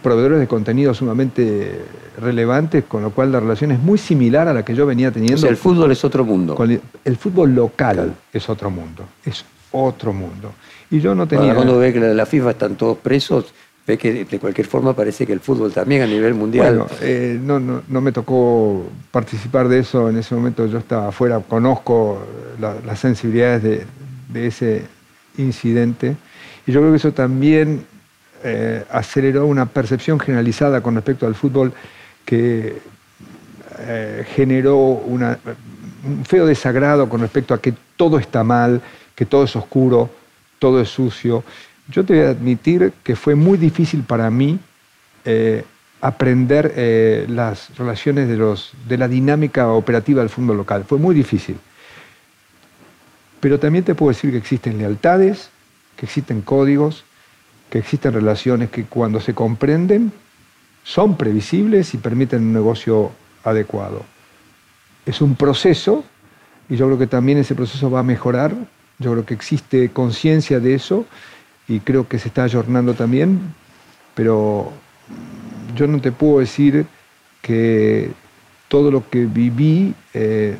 [0.00, 1.80] proveedores de contenido sumamente
[2.20, 5.36] relevantes, con lo cual la relación es muy similar a la que yo venía teniendo.
[5.36, 6.56] O sea, el fútbol es otro mundo.
[7.04, 10.52] El, fútbol local es otro mundo, es otro mundo.
[10.90, 11.54] Y yo no tenía...
[11.54, 13.46] cuando ve que la FIFA están todos presos,
[13.86, 16.78] ve que de cualquier forma parece que el fútbol también a nivel mundial...
[16.78, 21.40] Bueno, eh, no, no, me tocó participar de eso, en ese momento yo estaba afuera,
[21.40, 22.24] conozco
[22.58, 23.86] las sensibilidades de,
[24.32, 24.84] de ese
[25.38, 26.16] incidente,
[26.66, 27.84] y yo creo que eso también
[28.44, 31.72] eh, aceleró una percepción generalizada con respecto al fútbol
[32.26, 32.76] que
[33.78, 38.82] eh, generó un feo desagrado con respecto a que todo está mal,
[39.14, 40.10] que todo es oscuro,
[40.58, 41.42] todo es sucio.
[41.88, 44.58] Yo te voy a admitir que fue muy difícil para mí
[45.24, 45.64] eh,
[46.02, 50.84] aprender las relaciones de, los, de la dinámica operativa del fútbol local.
[50.84, 51.56] Fue muy difícil.
[53.40, 55.50] Pero también te puedo decir que existen lealtades,
[55.96, 57.04] que existen códigos,
[57.70, 60.12] que existen relaciones que cuando se comprenden
[60.86, 63.10] son previsibles y permiten un negocio
[63.42, 64.04] adecuado.
[65.04, 66.04] Es un proceso
[66.68, 68.54] y yo creo que también ese proceso va a mejorar.
[69.00, 71.04] Yo creo que existe conciencia de eso
[71.66, 73.40] y creo que se está ayornando también,
[74.14, 74.72] pero
[75.74, 76.86] yo no te puedo decir
[77.42, 78.12] que
[78.68, 80.56] todo lo que viví eh,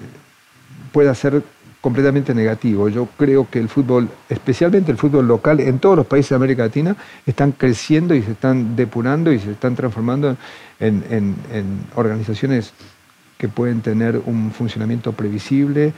[0.90, 1.44] pueda ser
[1.86, 2.88] completamente negativo.
[2.88, 6.64] Yo creo que el fútbol, especialmente el fútbol local, en todos los países de América
[6.64, 10.36] Latina, están creciendo y se están depurando y se están transformando
[10.80, 11.36] en,
[11.94, 12.72] organizaciones
[13.38, 15.92] que pueden tener un funcionamiento previsible,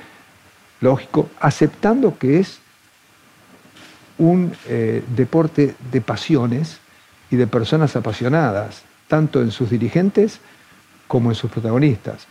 [0.82, 2.58] lógico, aceptando que es
[4.18, 6.80] un eh, deporte de pasiones
[7.30, 10.40] y de personas apasionadas, tanto en sus dirigentes
[11.06, 12.26] como en sus protagonistas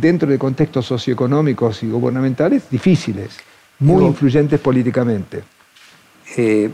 [0.00, 3.36] dentro de contextos socioeconómicos y gubernamentales difíciles,
[3.78, 5.42] muy influyentes políticamente.
[6.36, 6.70] Eh,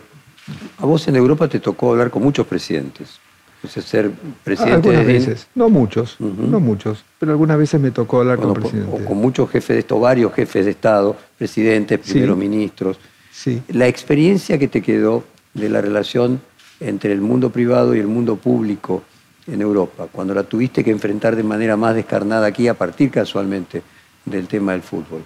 [0.79, 3.19] a vos en Europa te tocó hablar con muchos presidentes.
[3.67, 4.11] ser
[4.45, 9.01] presidente algunas veces, no muchos, no muchos, pero algunas veces me tocó hablar con presidentes.
[9.01, 12.99] O con muchos jefes de estos, varios jefes de Estado, presidentes, primeros ministros.
[13.33, 13.63] Sí.
[13.69, 16.41] La experiencia que te quedó de la relación
[16.81, 19.03] entre el mundo privado y el mundo público
[19.49, 23.83] en Europa, cuando la tuviste que enfrentar de manera más descarnada aquí a partir casualmente
[24.25, 25.25] del tema del fútbol.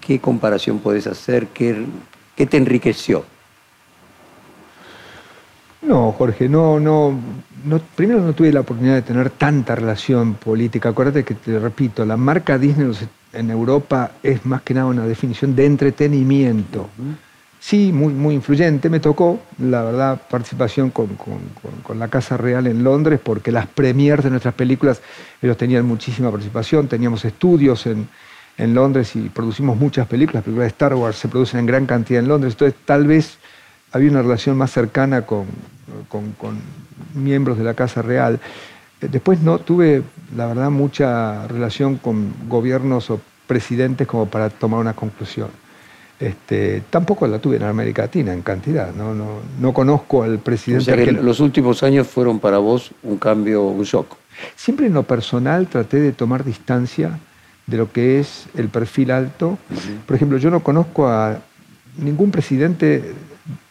[0.00, 1.48] ¿Qué comparación podés hacer?
[1.48, 1.86] ¿Qué,
[2.34, 3.24] qué te enriqueció?
[5.82, 7.16] No, Jorge, no, no,
[7.64, 10.88] no, primero no tuve la oportunidad de tener tanta relación política.
[10.88, 12.92] Acuérdate que te repito, la marca Disney
[13.32, 16.88] en Europa es más que nada una definición de entretenimiento
[17.60, 18.88] sí, muy, muy influyente.
[18.88, 21.08] Me tocó, la verdad, participación con,
[21.98, 25.00] la Casa Real en Londres, porque las premiers de nuestras películas,
[25.42, 28.08] ellos tenían muchísima participación, teníamos estudios en,
[28.58, 30.36] Londres y producimos muchas películas.
[30.36, 33.36] Las películas de Star Wars se producen en gran cantidad en Londres, entonces tal vez
[33.92, 35.46] había una relación más cercana con,
[36.08, 36.62] con
[37.14, 38.40] miembros de la Casa Real.
[39.00, 40.02] Eh, después no tuve,
[40.34, 45.48] la verdad, mucha relación con gobiernos o presidentes como para tomar una conclusión.
[46.18, 48.94] Este, tampoco la tuve en América Latina en cantidad.
[48.94, 50.92] No, no, no conozco al presidente.
[50.92, 54.16] O que los últimos años fueron para vos un cambio, un shock.
[54.54, 57.18] Siempre en lo personal traté de tomar distancia
[57.66, 59.58] de lo que es el perfil alto.
[60.06, 61.38] Por ejemplo, yo no conozco a
[61.98, 63.14] ningún presidente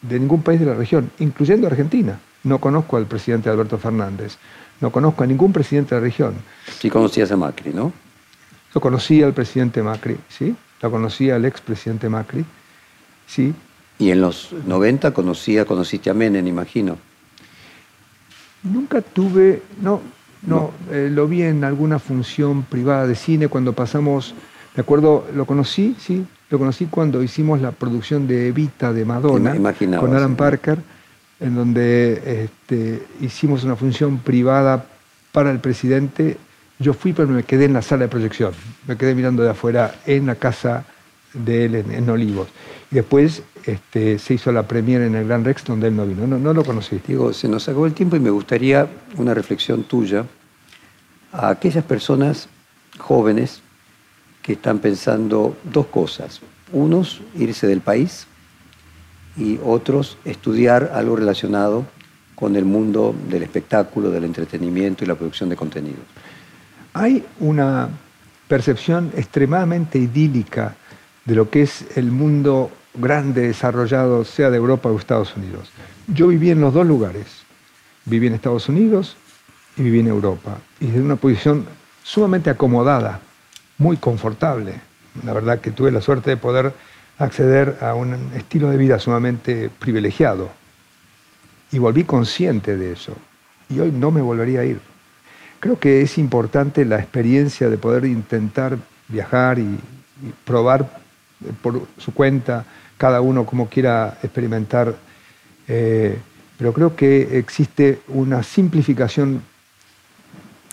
[0.01, 2.19] de ningún país de la región, incluyendo Argentina.
[2.43, 4.37] No conozco al presidente Alberto Fernández.
[4.81, 6.35] No conozco a ningún presidente de la región.
[6.79, 7.91] Sí conocías a Macri, ¿no?
[8.73, 10.55] Lo conocí al presidente Macri, ¿sí?
[10.81, 12.45] La conocía al expresidente Macri,
[13.27, 13.53] ¿sí?
[13.97, 16.97] Y en los 90 conocía, conociste a Menem, imagino.
[18.63, 20.01] Nunca tuve, no,
[20.45, 24.33] no, eh, lo vi en alguna función privada de cine cuando pasamos,
[24.75, 29.55] me acuerdo, lo conocí, sí, lo conocí cuando hicimos la producción de Evita de Madonna
[29.99, 30.79] con Alan Parker,
[31.39, 34.85] en donde este, hicimos una función privada
[35.31, 36.37] para el presidente
[36.79, 38.53] yo fui, pero me quedé en la sala de proyección.
[38.87, 40.85] Me quedé mirando de afuera en la casa
[41.33, 42.49] de él en, Olivos.
[42.91, 46.27] Y después este, se hizo la premiere en el Gran Rex, donde él no vino.
[46.27, 46.99] No, lo conocí.
[47.05, 50.25] Digo, se nos acabó el tiempo y me gustaría una reflexión tuya
[51.31, 52.49] a aquellas personas
[52.97, 53.61] jóvenes
[54.41, 56.41] que están pensando dos cosas.
[56.71, 58.27] Unos, irse del país
[59.37, 61.85] y otros, estudiar algo relacionado
[62.35, 66.03] con el mundo del espectáculo, del entretenimiento y la producción de contenidos.
[66.97, 67.89] Hay una
[68.47, 70.77] percepción extremadamente idílica
[71.25, 75.69] de lo que es el mundo grande, desarrollado, sea de Europa o Estados Unidos.
[76.07, 77.43] Yo viví en los dos lugares.
[78.05, 79.17] Viví en Estados Unidos
[79.75, 80.59] y viví en Europa.
[80.79, 81.65] Y desde una posición
[82.01, 83.19] sumamente acomodada,
[83.77, 84.79] muy confortable.
[85.25, 86.71] La verdad que tuve la suerte de poder
[87.17, 90.49] acceder a un estilo de vida sumamente privilegiado.
[91.73, 93.17] Y volví consciente de eso.
[93.67, 94.94] Y hoy no me volvería a ir.
[95.65, 99.79] Creo que es importante la experiencia de poder intentar viajar y,
[100.43, 100.81] probar
[101.43, 102.63] eh, por su cuenta,
[102.99, 104.95] cada uno como quiera experimentar,
[105.67, 106.19] eh,
[106.55, 109.41] pero creo que existe una simplificación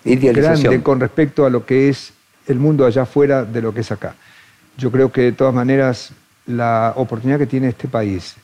[0.05, 2.13] grande con respecto a lo que es
[2.47, 4.15] el mundo allá afuera de lo que es acá.
[4.77, 6.11] Yo creo que de todas maneras
[6.45, 8.35] la oportunidad que tiene este país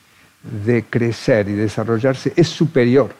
[0.65, 3.15] de crecer y desarrollarse es superior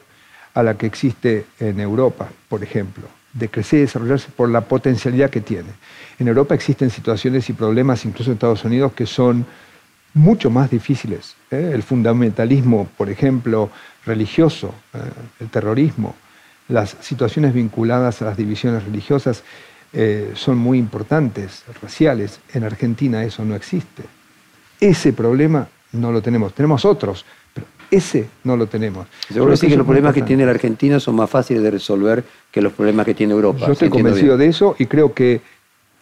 [0.55, 5.29] a la que existe en Europa, por ejemplo de crecer y desarrollarse por la potencialidad
[5.29, 5.69] que tiene.
[6.17, 9.45] En Europa existen situaciones y problemas, incluso en Estados Unidos, que son
[10.13, 11.35] mucho más difíciles.
[11.51, 11.71] ¿eh?
[11.73, 13.69] El fundamentalismo, por ejemplo,
[14.05, 14.99] religioso, ¿eh?
[15.39, 16.15] el terrorismo,
[16.67, 19.43] las situaciones vinculadas a las divisiones religiosas
[19.91, 22.39] eh, son muy importantes, raciales.
[22.53, 24.03] En Argentina eso no existe.
[24.79, 26.53] Ese problema no lo tenemos.
[26.53, 27.25] Tenemos otros,
[27.91, 29.07] ese no lo tenemos.
[29.31, 32.73] Seguro que los problemas que tiene la Argentina son más fáciles de resolver que los
[32.73, 33.65] problemas que tiene Europa.
[33.65, 35.41] Yo estoy convencido de eso y creo que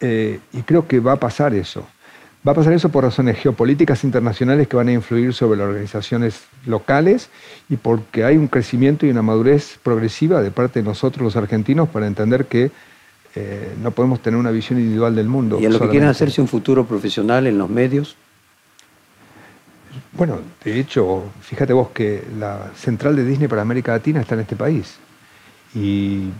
[0.00, 1.82] Eh, y creo que va a pasar eso.
[2.46, 6.44] Va a pasar eso por razones geopolíticas internacionales que van a influir sobre las organizaciones
[6.66, 7.30] locales
[7.68, 11.88] y porque hay un crecimiento y una madurez progresiva de parte de nosotros los argentinos
[11.88, 12.70] para entender que
[13.34, 15.58] eh, no podemos tener una visión individual del mundo.
[15.60, 18.14] ¿Y en lo que quieren hacerse un futuro profesional en los medios?
[20.18, 24.40] Bueno, de hecho, fíjate vos que la central de Disney para América Latina está en
[24.40, 24.96] este país.
[25.76, 26.30] Y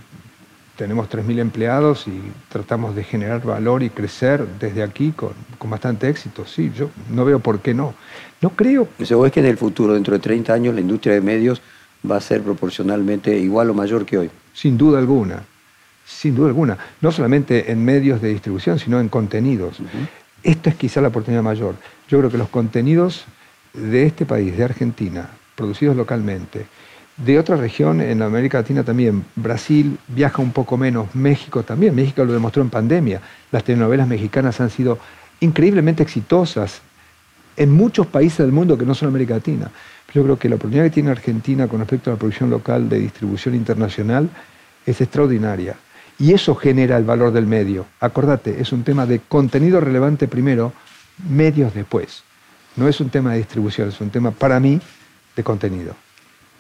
[0.77, 5.31] tenemos 3.000 empleados y tratamos de generar valor y crecer desde aquí con,
[5.71, 6.45] bastante éxito.
[6.45, 7.95] Sí, yo no veo por qué no.
[8.41, 8.89] No creo...
[8.99, 11.63] ¿Eso es que en el futuro, dentro de 30 años, la industria de medios
[12.11, 14.31] va a ser proporcionalmente igual o mayor que hoy?
[14.55, 15.45] Sin duda alguna,
[16.05, 16.77] sin duda alguna.
[17.01, 19.79] No solamente en medios de distribución, sino en contenidos.
[20.43, 21.77] Esto es quizá la oportunidad mayor.
[22.09, 23.25] Yo creo que los contenidos
[23.73, 26.67] de este país, de Argentina, producidos localmente,
[27.19, 29.25] de otra región en América Latina también.
[29.35, 31.95] Brasil viaja un poco menos, México también.
[31.95, 33.21] México lo demostró en pandemia.
[33.51, 34.99] Las telenovelas mexicanas han sido
[35.41, 36.81] increíblemente exitosas
[37.57, 39.71] en muchos países del mundo que no son América Latina.
[40.15, 43.01] Yo creo que la oportunidad que tiene Argentina con respecto a la producción local de
[43.01, 44.31] distribución internacional
[44.87, 45.77] es extraordinaria.
[46.21, 47.87] Y eso genera el valor del medio.
[48.01, 50.73] Acordate, es un tema de contenido relevante primero,
[51.29, 52.23] medios después.
[52.79, 54.81] No es un tema de distribución, es un tema para mí
[55.35, 55.95] de contenido.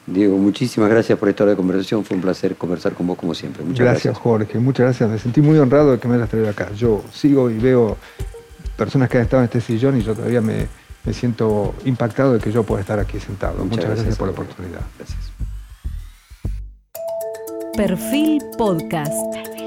[0.06, 2.04] Diego, muchísimas gracias por esta hora de conversación.
[2.04, 3.62] Fue un placer conversar con vos como siempre.
[3.62, 4.58] Muchas gracias, Jorge.
[4.58, 5.10] Muchas gracias.
[5.10, 6.72] Me sentí muy honrado de que me hayas traído acá.
[6.74, 7.96] Yo sigo y veo
[8.76, 10.66] personas que han estado en este sillón y yo todavía me,
[11.12, 13.64] siento impactado de que yo pueda estar aquí sentado.
[13.64, 14.80] Muchas, gracias, por la oportunidad.
[14.98, 15.32] Gracias.
[17.76, 19.57] Perfil Podcast.